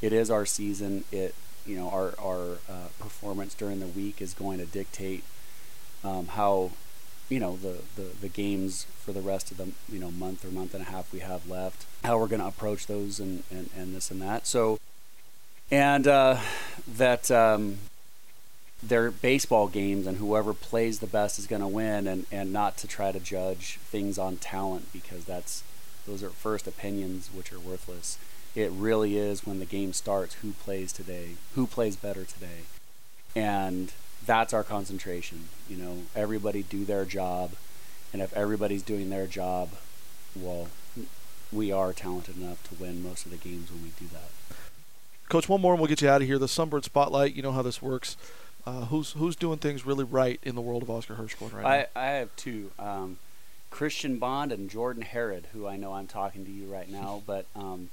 it 0.00 0.12
is 0.12 0.30
our 0.30 0.46
season. 0.46 1.04
It 1.12 1.34
you 1.66 1.76
know 1.76 1.90
our 1.90 2.14
our 2.18 2.58
uh, 2.68 2.88
performance 2.98 3.54
during 3.54 3.80
the 3.80 3.86
week 3.86 4.22
is 4.22 4.34
going 4.34 4.58
to 4.58 4.66
dictate 4.66 5.24
um, 6.04 6.28
how 6.28 6.70
you 7.28 7.40
know 7.40 7.56
the, 7.56 7.78
the 7.96 8.08
the 8.20 8.28
games 8.28 8.86
for 9.04 9.12
the 9.12 9.20
rest 9.20 9.50
of 9.50 9.56
the 9.56 9.68
you 9.90 9.98
know 9.98 10.10
month 10.10 10.44
or 10.44 10.48
month 10.48 10.74
and 10.74 10.82
a 10.82 10.90
half 10.90 11.12
we 11.12 11.20
have 11.20 11.48
left. 11.48 11.86
How 12.04 12.18
we're 12.18 12.28
going 12.28 12.40
to 12.40 12.46
approach 12.46 12.86
those 12.86 13.20
and, 13.20 13.42
and 13.50 13.70
and 13.76 13.94
this 13.94 14.10
and 14.10 14.22
that. 14.22 14.46
So 14.46 14.78
and 15.70 16.06
uh, 16.06 16.38
that 16.96 17.30
um, 17.30 17.78
they're 18.82 19.10
baseball 19.10 19.68
games 19.68 20.06
and 20.06 20.18
whoever 20.18 20.54
plays 20.54 21.00
the 21.00 21.06
best 21.06 21.38
is 21.38 21.46
going 21.46 21.60
to 21.60 21.68
win 21.68 22.06
and, 22.06 22.26
and 22.30 22.52
not 22.52 22.76
to 22.78 22.86
try 22.86 23.12
to 23.12 23.20
judge 23.20 23.78
things 23.82 24.18
on 24.18 24.36
talent 24.36 24.92
because 24.92 25.24
that's 25.24 25.62
those 26.06 26.22
are 26.22 26.30
first 26.30 26.66
opinions 26.66 27.28
which 27.34 27.52
are 27.52 27.58
worthless 27.58 28.18
it 28.58 28.72
really 28.72 29.16
is 29.16 29.46
when 29.46 29.60
the 29.60 29.64
game 29.64 29.92
starts 29.92 30.34
who 30.36 30.50
plays 30.52 30.92
today 30.92 31.30
who 31.54 31.64
plays 31.64 31.94
better 31.94 32.24
today 32.24 32.64
and 33.36 33.92
that's 34.26 34.52
our 34.52 34.64
concentration 34.64 35.48
you 35.68 35.76
know 35.76 35.98
everybody 36.16 36.64
do 36.64 36.84
their 36.84 37.04
job 37.04 37.52
and 38.12 38.20
if 38.20 38.32
everybody's 38.36 38.82
doing 38.82 39.10
their 39.10 39.28
job 39.28 39.70
well 40.34 40.66
we 41.52 41.70
are 41.70 41.92
talented 41.92 42.36
enough 42.36 42.60
to 42.68 42.74
win 42.74 43.00
most 43.00 43.24
of 43.24 43.30
the 43.30 43.38
games 43.38 43.70
when 43.70 43.82
we 43.82 43.90
do 44.00 44.06
that 44.12 44.30
Coach, 45.28 45.46
one 45.46 45.60
more 45.60 45.74
and 45.74 45.80
we'll 45.80 45.88
get 45.88 46.00
you 46.00 46.08
out 46.08 46.22
of 46.22 46.26
here. 46.26 46.38
The 46.38 46.46
Sunbird 46.46 46.84
Spotlight, 46.84 47.34
you 47.34 47.42
know 47.42 47.52
how 47.52 47.60
this 47.60 47.82
works. 47.82 48.16
Uh, 48.64 48.86
who's 48.86 49.12
who's 49.12 49.36
doing 49.36 49.58
things 49.58 49.84
really 49.84 50.04
right 50.04 50.40
in 50.42 50.54
the 50.54 50.62
world 50.62 50.82
of 50.82 50.88
Oscar 50.88 51.16
Hirschkorn 51.16 51.52
right 51.52 51.66
I, 51.66 51.78
now? 51.80 51.86
I 51.94 52.06
have 52.12 52.34
two. 52.36 52.70
Um, 52.78 53.18
Christian 53.70 54.18
Bond 54.18 54.52
and 54.52 54.70
Jordan 54.70 55.02
Herod, 55.02 55.48
who 55.52 55.66
I 55.66 55.76
know 55.76 55.92
I'm 55.92 56.06
talking 56.06 56.46
to 56.46 56.50
you 56.50 56.64
right 56.64 56.88
now, 56.88 57.22
but 57.26 57.44
um, 57.54 57.90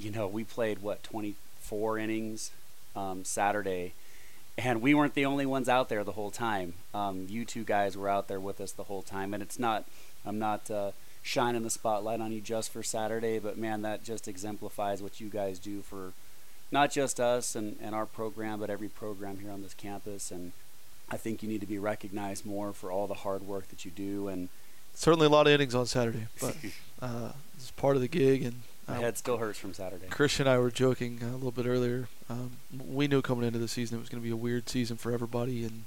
you 0.00 0.10
know 0.10 0.26
we 0.26 0.44
played 0.44 0.80
what 0.80 1.02
24 1.02 1.98
innings 1.98 2.50
um, 2.96 3.24
Saturday, 3.24 3.92
and 4.58 4.82
we 4.82 4.94
weren't 4.94 5.14
the 5.14 5.26
only 5.26 5.46
ones 5.46 5.68
out 5.68 5.88
there 5.88 6.04
the 6.04 6.12
whole 6.12 6.30
time. 6.30 6.74
Um, 6.94 7.26
you 7.28 7.44
two 7.44 7.64
guys 7.64 7.96
were 7.96 8.08
out 8.08 8.28
there 8.28 8.40
with 8.40 8.60
us 8.60 8.72
the 8.72 8.84
whole 8.84 9.02
time, 9.02 9.34
and 9.34 9.42
it's 9.42 9.58
not. 9.58 9.84
I'm 10.24 10.38
not 10.38 10.70
uh, 10.70 10.90
shining 11.22 11.62
the 11.62 11.70
spotlight 11.70 12.20
on 12.20 12.32
you 12.32 12.40
just 12.40 12.70
for 12.72 12.82
Saturday, 12.82 13.38
but 13.38 13.56
man, 13.56 13.82
that 13.82 14.04
just 14.04 14.28
exemplifies 14.28 15.02
what 15.02 15.20
you 15.20 15.28
guys 15.28 15.58
do 15.58 15.80
for 15.82 16.12
not 16.70 16.90
just 16.90 17.18
us 17.18 17.54
and, 17.54 17.76
and 17.82 17.94
our 17.94 18.06
program, 18.06 18.60
but 18.60 18.70
every 18.70 18.88
program 18.88 19.38
here 19.38 19.50
on 19.50 19.62
this 19.62 19.74
campus. 19.74 20.30
And 20.30 20.52
I 21.10 21.16
think 21.16 21.42
you 21.42 21.48
need 21.48 21.60
to 21.60 21.66
be 21.66 21.78
recognized 21.78 22.46
more 22.46 22.72
for 22.72 22.90
all 22.90 23.06
the 23.06 23.14
hard 23.14 23.42
work 23.42 23.68
that 23.68 23.84
you 23.84 23.90
do. 23.90 24.28
And 24.28 24.48
certainly 24.94 25.26
a 25.26 25.30
lot 25.30 25.46
of 25.46 25.52
innings 25.52 25.74
on 25.74 25.86
Saturday, 25.86 26.26
but 26.40 26.56
uh, 27.02 27.32
it's 27.56 27.70
part 27.72 27.96
of 27.96 28.02
the 28.02 28.08
gig. 28.08 28.42
And 28.42 28.62
my 28.90 28.96
uh, 28.96 29.00
head 29.00 29.18
still 29.18 29.36
hurts 29.38 29.58
from 29.58 29.74
Saturday. 29.74 30.06
Christian 30.08 30.46
and 30.46 30.54
I 30.54 30.58
were 30.58 30.70
joking 30.70 31.20
uh, 31.22 31.30
a 31.30 31.36
little 31.36 31.50
bit 31.50 31.66
earlier. 31.66 32.08
Um, 32.28 32.52
we 32.88 33.08
knew 33.08 33.22
coming 33.22 33.46
into 33.46 33.58
the 33.58 33.68
season 33.68 33.98
it 33.98 34.00
was 34.00 34.08
going 34.08 34.22
to 34.22 34.26
be 34.26 34.32
a 34.32 34.36
weird 34.36 34.68
season 34.68 34.96
for 34.96 35.12
everybody, 35.12 35.64
and 35.64 35.84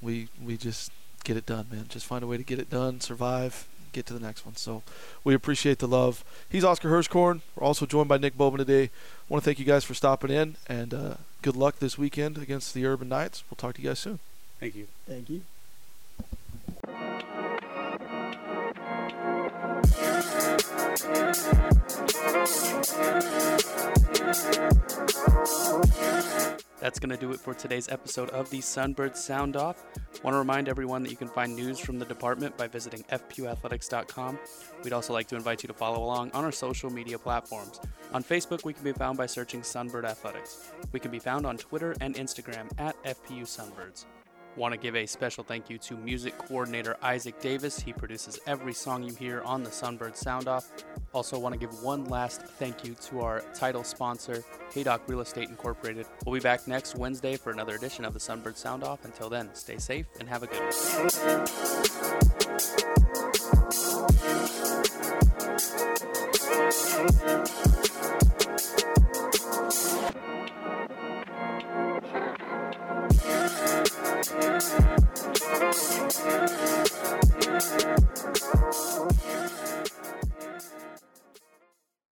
we 0.00 0.28
we 0.42 0.56
just 0.56 0.92
get 1.24 1.36
it 1.36 1.46
done, 1.46 1.66
man. 1.70 1.86
Just 1.88 2.06
find 2.06 2.22
a 2.24 2.26
way 2.26 2.36
to 2.36 2.42
get 2.42 2.58
it 2.58 2.70
done, 2.70 3.00
survive, 3.00 3.66
get 3.92 4.06
to 4.06 4.14
the 4.14 4.20
next 4.20 4.44
one. 4.44 4.56
So 4.56 4.82
we 5.24 5.34
appreciate 5.34 5.78
the 5.78 5.88
love. 5.88 6.24
He's 6.48 6.64
Oscar 6.64 6.88
Hirschkorn. 6.90 7.40
We're 7.54 7.66
also 7.66 7.86
joined 7.86 8.08
by 8.08 8.18
Nick 8.18 8.36
Bowman 8.36 8.58
today. 8.58 8.84
I 8.84 8.88
want 9.28 9.44
to 9.44 9.44
thank 9.44 9.58
you 9.58 9.64
guys 9.64 9.84
for 9.84 9.94
stopping 9.94 10.30
in 10.30 10.56
and 10.66 10.92
uh, 10.92 11.14
good 11.42 11.56
luck 11.56 11.78
this 11.78 11.96
weekend 11.96 12.38
against 12.38 12.74
the 12.74 12.86
Urban 12.86 13.08
Knights. 13.08 13.44
We'll 13.50 13.56
talk 13.56 13.76
to 13.76 13.82
you 13.82 13.88
guys 13.88 14.00
soon. 14.00 14.18
Thank 14.58 14.74
you. 14.74 14.86
Thank 15.06 15.30
you. 15.30 15.42
That's 26.82 26.98
going 26.98 27.10
to 27.10 27.16
do 27.16 27.30
it 27.30 27.38
for 27.38 27.54
today's 27.54 27.88
episode 27.88 28.28
of 28.30 28.50
the 28.50 28.58
Sunbird 28.58 29.16
Sound 29.16 29.56
Off. 29.56 29.84
Want 30.24 30.34
to 30.34 30.38
remind 30.38 30.68
everyone 30.68 31.04
that 31.04 31.10
you 31.10 31.16
can 31.16 31.28
find 31.28 31.54
news 31.54 31.78
from 31.78 32.00
the 32.00 32.04
department 32.04 32.56
by 32.56 32.66
visiting 32.66 33.04
fpuathletics.com. 33.04 34.38
We'd 34.82 34.92
also 34.92 35.12
like 35.12 35.28
to 35.28 35.36
invite 35.36 35.62
you 35.62 35.68
to 35.68 35.74
follow 35.74 36.02
along 36.02 36.32
on 36.32 36.44
our 36.44 36.50
social 36.50 36.90
media 36.90 37.20
platforms. 37.20 37.80
On 38.12 38.24
Facebook, 38.24 38.64
we 38.64 38.72
can 38.72 38.82
be 38.82 38.92
found 38.92 39.16
by 39.16 39.26
searching 39.26 39.60
Sunbird 39.60 40.04
Athletics. 40.04 40.72
We 40.90 40.98
can 40.98 41.12
be 41.12 41.20
found 41.20 41.46
on 41.46 41.56
Twitter 41.56 41.94
and 42.00 42.16
Instagram 42.16 42.68
at 42.78 43.00
FPU 43.04 43.42
Sunbirds. 43.42 44.04
Want 44.54 44.72
to 44.72 44.78
give 44.78 44.94
a 44.94 45.06
special 45.06 45.42
thank 45.42 45.70
you 45.70 45.78
to 45.78 45.96
music 45.96 46.36
coordinator 46.36 46.96
Isaac 47.02 47.40
Davis. 47.40 47.80
He 47.80 47.92
produces 47.92 48.38
every 48.46 48.74
song 48.74 49.02
you 49.02 49.14
hear 49.14 49.40
on 49.42 49.62
the 49.62 49.70
Sunbird 49.70 50.14
Sound 50.14 50.46
Off. 50.46 50.70
Also, 51.14 51.38
want 51.38 51.54
to 51.54 51.58
give 51.58 51.82
one 51.82 52.04
last 52.04 52.42
thank 52.42 52.84
you 52.84 52.94
to 53.06 53.22
our 53.22 53.40
title 53.54 53.82
sponsor, 53.82 54.44
Haydock 54.74 55.08
Real 55.08 55.20
Estate 55.20 55.48
Incorporated. 55.48 56.06
We'll 56.26 56.34
be 56.34 56.40
back 56.40 56.68
next 56.68 56.96
Wednesday 56.96 57.36
for 57.36 57.50
another 57.50 57.74
edition 57.76 58.04
of 58.04 58.12
the 58.12 58.20
Sunbird 58.20 58.56
Sound 58.56 58.84
Off. 58.84 59.06
Until 59.06 59.30
then, 59.30 59.48
stay 59.54 59.78
safe 59.78 60.06
and 60.20 60.28
have 60.28 60.42
a 60.42 60.46
good 60.46 60.60
one. 62.96 63.01